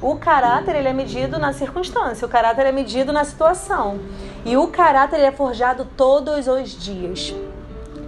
O 0.00 0.16
caráter 0.16 0.74
ele 0.76 0.88
é 0.88 0.92
medido 0.94 1.38
na 1.38 1.52
circunstância, 1.52 2.26
o 2.26 2.28
caráter 2.28 2.64
é 2.64 2.72
medido 2.72 3.12
na 3.12 3.22
situação. 3.22 3.98
E 4.46 4.56
o 4.56 4.68
caráter 4.68 5.16
ele 5.16 5.26
é 5.26 5.32
forjado 5.32 5.86
todos 5.96 6.48
os 6.48 6.70
dias. 6.70 7.34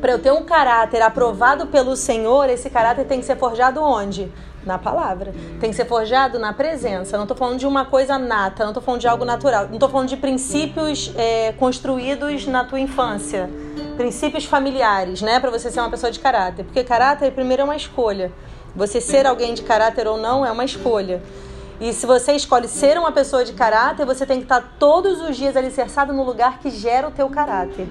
Para 0.03 0.11
eu 0.11 0.19
ter 0.19 0.33
um 0.33 0.43
caráter 0.43 1.01
aprovado 1.01 1.69
pelo 1.69 1.95
Senhor, 1.95 2.51
esse 2.51 2.69
caráter 2.69 3.07
tem 3.07 3.21
que 3.21 3.25
ser 3.25 3.37
forjado 3.37 3.81
onde? 3.81 4.33
Na 4.67 4.77
palavra. 4.77 5.33
Tem 5.61 5.71
que 5.71 5.77
ser 5.77 5.85
forjado 5.85 6.41
na 6.41 6.53
presença. 6.53 7.17
Não 7.17 7.23
estou 7.23 7.37
falando 7.37 7.61
de 7.61 7.69
uma 7.69 7.85
coisa 7.85 8.19
nata, 8.19 8.65
não 8.65 8.73
estou 8.73 8.83
falando 8.83 9.01
de 9.01 9.07
algo 9.07 9.25
natural. 9.25 9.67
Não 9.69 9.75
estou 9.75 9.88
falando 9.88 10.09
de 10.09 10.17
princípios 10.17 11.12
é, 11.17 11.53
construídos 11.53 12.49
na 12.49 12.65
tua 12.65 12.81
infância. 12.81 13.49
Princípios 13.97 14.45
familiares, 14.45 15.23
né? 15.23 15.38
Para 15.38 15.53
você 15.53 15.71
ser 15.71 15.79
uma 15.79 15.91
pessoa 15.91 16.11
de 16.11 16.19
caráter. 16.19 16.65
Porque 16.65 16.83
caráter, 16.83 17.31
primeiro, 17.31 17.62
é 17.62 17.65
uma 17.65 17.77
escolha. 17.77 18.33
Você 18.75 19.01
ser 19.01 19.25
alguém 19.25 19.55
de 19.55 19.62
caráter 19.62 20.09
ou 20.09 20.19
não 20.19 20.45
é 20.45 20.51
uma 20.51 20.65
escolha. 20.65 21.23
E 21.81 21.93
se 21.93 22.07
você 22.07 22.33
escolhe 22.33 22.67
ser 22.67 22.99
uma 22.99 23.12
pessoa 23.12 23.45
de 23.45 23.53
caráter, 23.53 24.05
você 24.05 24.27
tem 24.27 24.38
que 24.38 24.47
estar 24.47 24.75
todos 24.81 25.21
os 25.21 25.37
dias 25.37 25.57
alicerçado 25.57 26.12
no 26.12 26.25
lugar 26.25 26.59
que 26.59 26.71
gera 26.71 27.07
o 27.07 27.12
teu 27.12 27.29
caráter. 27.29 27.87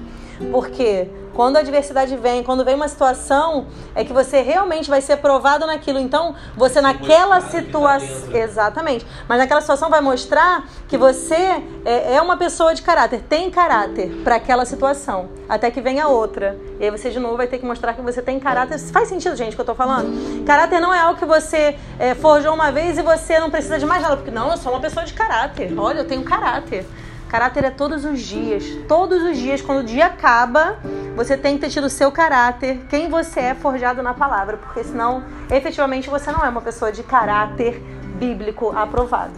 Porque 0.50 1.10
quando 1.34 1.56
a 1.56 1.60
adversidade 1.60 2.16
vem, 2.18 2.44
quando 2.44 2.64
vem 2.66 2.76
uma 2.76 2.88
situação, 2.88 3.68
é 3.96 4.04
que 4.04 4.12
você 4.12 4.42
realmente 4.42 4.90
vai 4.90 5.02
ser 5.02 5.18
provado 5.18 5.66
naquilo. 5.66 6.00
Então, 6.00 6.36
você 6.56 6.82
naquela 6.82 7.40
situação. 7.42 8.36
Exatamente. 8.36 9.06
Mas 9.28 9.38
naquela 9.38 9.62
situação 9.62 9.90
vai 9.90 10.02
mostrar 10.02 10.68
que 10.88 10.98
você 10.98 11.64
é, 11.86 12.16
é 12.16 12.22
uma 12.22 12.36
pessoa 12.38 12.76
de 12.76 12.82
caráter, 12.82 13.22
tem 13.30 13.50
caráter 13.50 14.10
para 14.24 14.36
aquela 14.36 14.66
situação. 14.66 15.30
Até 15.48 15.72
que 15.72 15.82
venha 15.82 16.08
outra. 16.08 16.58
E 16.80 16.86
aí 16.86 16.92
você 16.92 17.10
de 17.10 17.20
novo 17.20 17.38
vai 17.38 17.48
ter 17.48 17.60
que 17.60 17.66
mostrar 17.66 17.94
que 17.94 18.02
você 18.02 18.22
tem 18.22 18.40
caráter. 18.40 18.78
Faz 18.80 19.08
sentido, 19.08 19.36
gente, 19.36 19.54
o 19.54 19.56
que 19.56 19.62
eu 19.62 19.66
tô 19.66 19.76
falando? 19.76 20.46
Caráter 20.46 20.80
não 20.80 20.94
é 20.94 21.00
algo 21.00 21.20
que 21.20 21.26
você 21.26 21.78
é, 21.98 22.14
forjou 22.14 22.54
uma 22.54 22.72
vez 22.72 22.98
e 22.98 23.02
você 23.02 23.40
não 23.40 23.50
precisa 23.50 23.80
de 23.80 23.86
mais 23.86 24.02
nada. 24.02 24.18
Porque 24.18 24.32
não, 24.32 24.52
eu 24.52 24.58
sou 24.58 24.72
uma 24.72 24.82
pessoa 24.82 25.06
de 25.06 25.14
caráter. 25.14 25.74
Olha, 25.78 26.00
eu 26.00 26.08
tenho 26.08 26.24
caráter. 26.24 26.86
Caráter 27.32 27.64
é 27.64 27.72
todos 27.72 28.04
os 28.04 28.20
dias. 28.20 28.66
Todos 28.90 29.24
os 29.24 29.38
dias, 29.38 29.62
quando 29.62 29.80
o 29.80 29.84
dia 29.86 30.08
acaba, 30.08 30.78
você 31.16 31.38
tem 31.38 31.56
que 31.56 31.62
ter 31.62 31.70
tido 31.70 31.86
o 31.86 31.90
seu 31.90 32.12
caráter, 32.12 32.82
quem 32.90 33.10
você 33.10 33.40
é 33.40 33.56
forjado 33.56 34.04
na 34.04 34.14
palavra. 34.14 34.58
Porque 34.58 34.84
senão, 34.84 35.24
efetivamente, 35.50 36.10
você 36.10 36.30
não 36.30 36.44
é 36.44 36.50
uma 36.50 36.60
pessoa 36.60 36.92
de 36.92 37.02
caráter 37.04 37.82
bíblico 38.20 38.76
aprovado. 38.76 39.32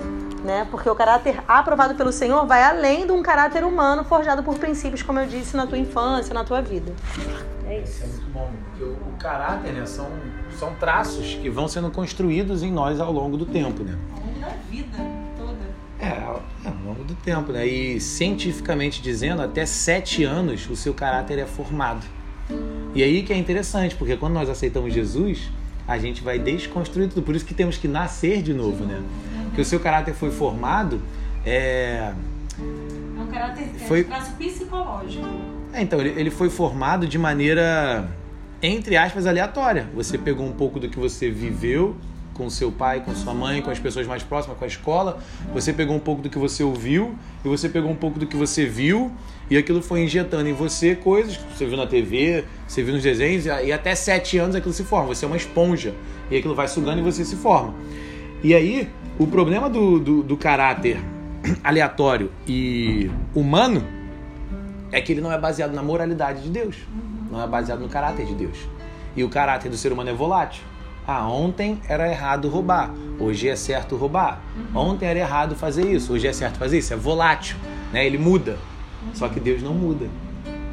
Né? 0.43 0.67
Porque 0.71 0.89
o 0.89 0.95
caráter 0.95 1.39
aprovado 1.47 1.93
pelo 1.93 2.11
Senhor 2.11 2.47
vai 2.47 2.63
além 2.63 3.05
de 3.05 3.11
um 3.11 3.21
caráter 3.21 3.63
humano 3.63 4.03
forjado 4.03 4.41
por 4.41 4.57
princípios, 4.57 5.03
como 5.03 5.19
eu 5.19 5.27
disse, 5.27 5.55
na 5.55 5.67
tua 5.67 5.77
infância, 5.77 6.33
na 6.33 6.43
tua 6.43 6.63
vida. 6.63 6.91
É 7.67 7.79
isso. 7.79 8.03
É 8.03 8.07
muito 8.07 8.25
bom, 8.31 8.51
porque 8.71 8.85
o, 8.85 9.17
caráter, 9.19 9.71
né, 9.71 9.85
são, 9.85 10.09
são 10.57 10.73
traços 10.79 11.35
que 11.35 11.47
vão 11.47 11.67
sendo 11.67 11.91
construídos 11.91 12.63
em 12.63 12.71
nós 12.71 12.99
ao 12.99 13.11
longo 13.11 13.37
do 13.37 13.45
tempo, 13.45 13.83
né? 13.83 13.95
Ao 14.15 14.19
longo 14.19 14.39
da 14.39 14.49
vida. 14.67 15.22
É, 16.03 16.21
ao 16.21 16.43
é, 16.65 16.67
ao 16.67 16.75
longo 16.85 17.03
do 17.05 17.15
tempo, 17.15 17.53
né? 17.53 17.65
E 17.65 17.99
cientificamente 18.01 19.01
dizendo, 19.01 19.41
até 19.41 19.65
sete 19.65 20.23
anos 20.23 20.69
o 20.69 20.75
seu 20.75 20.93
caráter 20.93 21.39
é 21.39 21.45
formado. 21.45 22.05
E 22.93 23.01
aí 23.01 23.23
que 23.23 23.31
é 23.31 23.37
interessante, 23.37 23.95
porque 23.95 24.17
quando 24.17 24.33
nós 24.33 24.49
aceitamos 24.49 24.93
Jesus, 24.93 25.49
a 25.87 25.97
gente 25.97 26.21
vai 26.21 26.37
desconstruir 26.37 27.07
tudo. 27.07 27.21
Por 27.23 27.35
isso 27.35 27.45
que 27.45 27.53
temos 27.53 27.77
que 27.77 27.87
nascer 27.87 28.41
de 28.41 28.53
novo, 28.53 28.83
né? 28.83 29.01
Porque 29.45 29.61
o 29.61 29.65
seu 29.65 29.79
caráter 29.79 30.13
foi 30.13 30.29
formado, 30.29 31.01
é... 31.45 32.11
É 33.17 33.21
um 33.21 33.27
caráter 33.27 33.69
é 33.75 33.79
Foi- 33.79 34.03
traço 34.03 34.33
psicológico. 34.33 35.25
É, 35.71 35.81
então, 35.81 35.99
ele, 35.99 36.19
ele 36.19 36.29
foi 36.29 36.49
formado 36.49 37.07
de 37.07 37.17
maneira, 37.17 38.07
entre 38.61 38.97
aspas, 38.97 39.25
aleatória. 39.25 39.87
Você 39.95 40.17
pegou 40.17 40.45
um 40.45 40.51
pouco 40.51 40.79
do 40.79 40.89
que 40.89 40.99
você 40.99 41.31
viveu 41.31 41.95
com 42.33 42.49
seu 42.49 42.71
pai, 42.71 43.01
com 43.01 43.13
sua 43.15 43.33
mãe, 43.33 43.61
com 43.61 43.69
as 43.69 43.79
pessoas 43.79 44.07
mais 44.07 44.23
próximas, 44.23 44.57
com 44.57 44.63
a 44.63 44.67
escola. 44.67 45.19
Você 45.53 45.71
pegou 45.71 45.95
um 45.95 45.99
pouco 45.99 46.21
do 46.21 46.29
que 46.29 46.37
você 46.37 46.63
ouviu 46.63 47.15
e 47.43 47.47
você 47.47 47.69
pegou 47.69 47.91
um 47.91 47.95
pouco 47.95 48.19
do 48.19 48.25
que 48.25 48.35
você 48.35 48.65
viu 48.65 49.11
e 49.49 49.57
aquilo 49.57 49.81
foi 49.81 50.03
injetando 50.03 50.47
em 50.49 50.53
você 50.53 50.95
coisas 50.95 51.37
que 51.37 51.57
você 51.57 51.65
viu 51.65 51.77
na 51.77 51.85
TV, 51.85 52.45
você 52.67 52.81
viu 52.81 52.93
nos 52.93 53.03
desenhos 53.03 53.45
e 53.45 53.71
até 53.71 53.93
sete 53.95 54.37
anos 54.37 54.55
aquilo 54.55 54.73
se 54.73 54.83
forma. 54.83 55.13
Você 55.13 55.25
é 55.25 55.27
uma 55.27 55.37
esponja 55.37 55.93
e 56.31 56.37
aquilo 56.37 56.55
vai 56.55 56.67
sugando 56.67 56.99
e 56.99 57.01
você 57.01 57.23
se 57.23 57.35
forma. 57.35 57.73
E 58.43 58.53
aí, 58.53 58.89
o 59.17 59.27
problema 59.27 59.69
do, 59.69 59.99
do, 59.99 60.23
do 60.23 60.35
caráter 60.35 60.99
aleatório 61.63 62.31
e 62.47 63.09
humano 63.33 63.83
é 64.91 65.01
que 65.01 65.11
ele 65.11 65.21
não 65.21 65.31
é 65.31 65.37
baseado 65.37 65.73
na 65.73 65.81
moralidade 65.81 66.43
de 66.43 66.49
Deus, 66.49 66.77
não 67.31 67.41
é 67.41 67.47
baseado 67.47 67.79
no 67.79 67.89
caráter 67.89 68.25
de 68.25 68.35
Deus. 68.35 68.57
E 69.15 69.23
o 69.23 69.29
caráter 69.29 69.69
do 69.69 69.77
ser 69.77 69.91
humano 69.91 70.09
é 70.09 70.13
volátil. 70.13 70.63
Ah, 71.05 71.27
ontem 71.27 71.79
era 71.87 72.09
errado 72.09 72.47
roubar, 72.47 72.93
hoje 73.19 73.49
é 73.49 73.55
certo 73.55 73.95
roubar. 73.95 74.41
Ontem 74.73 75.05
era 75.05 75.19
errado 75.19 75.55
fazer 75.55 75.91
isso, 75.91 76.13
hoje 76.13 76.27
é 76.27 76.33
certo 76.33 76.57
fazer 76.57 76.77
isso. 76.77 76.93
É 76.93 76.95
volátil, 76.95 77.57
né? 77.91 78.05
Ele 78.05 78.17
muda. 78.17 78.57
Só 79.13 79.27
que 79.27 79.39
Deus 79.39 79.61
não 79.61 79.73
muda 79.73 80.07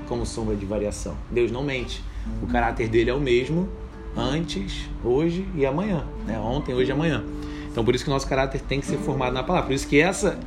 como 0.09 0.25
sombra 0.25 0.55
de 0.55 0.65
variação. 0.65 1.17
Deus 1.31 1.51
não 1.51 1.63
mente. 1.63 2.03
O 2.43 2.47
caráter 2.47 2.89
dele 2.89 3.11
é 3.11 3.15
o 3.15 3.21
mesmo 3.21 3.69
antes, 4.17 4.89
hoje 5.05 5.47
e 5.55 5.67
amanhã. 5.67 6.05
Né? 6.27 6.39
Ontem, 6.39 6.75
hoje 6.75 6.91
e 6.91 6.93
amanhã. 6.93 7.25
Então 7.71 7.85
por 7.85 7.95
isso 7.95 8.05
que 8.05 8.11
o 8.11 8.13
nosso 8.13 8.27
caráter 8.27 8.61
tem 8.61 8.81
que 8.81 8.87
ser 8.87 8.99
formado 8.99 9.33
na 9.33 9.43
palavra. 9.43 9.69
Por 9.69 9.75
isso 9.75 9.87
que 9.87 10.01
essa, 10.01 10.39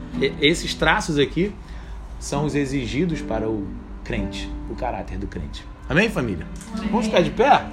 esses 0.42 0.74
traços 0.74 1.18
aqui 1.18 1.54
são 2.20 2.46
os 2.46 2.56
exigidos 2.56 3.22
para 3.22 3.50
o 3.50 3.68
crente, 4.04 4.50
o 4.70 4.76
caráter 4.76 5.18
do 5.18 5.28
crente. 5.28 5.66
Amém, 5.90 6.10
família? 6.10 6.46
Amém. 6.74 6.90
Vamos 6.90 7.06
ficar 7.08 7.22
de 7.22 7.32
pé? 7.32 7.66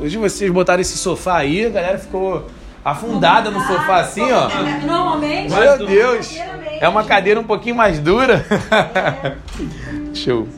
Hoje 0.00 0.16
vocês 0.16 0.50
botaram 0.50 0.80
esse 0.80 0.96
sofá 0.96 1.36
aí, 1.36 1.66
a 1.66 1.68
galera 1.68 1.98
ficou 1.98 2.46
afundada 2.82 3.50
no 3.50 3.60
sofá 3.60 4.00
assim, 4.00 4.32
ó. 4.32 4.48
Normalmente. 4.86 5.50
Meu 5.50 5.86
Deus! 5.86 6.36
É 6.80 6.88
uma 6.88 7.04
cadeira 7.04 7.38
um 7.38 7.44
pouquinho 7.44 7.76
mais 7.76 7.98
dura. 7.98 8.44
Show. 10.14 10.48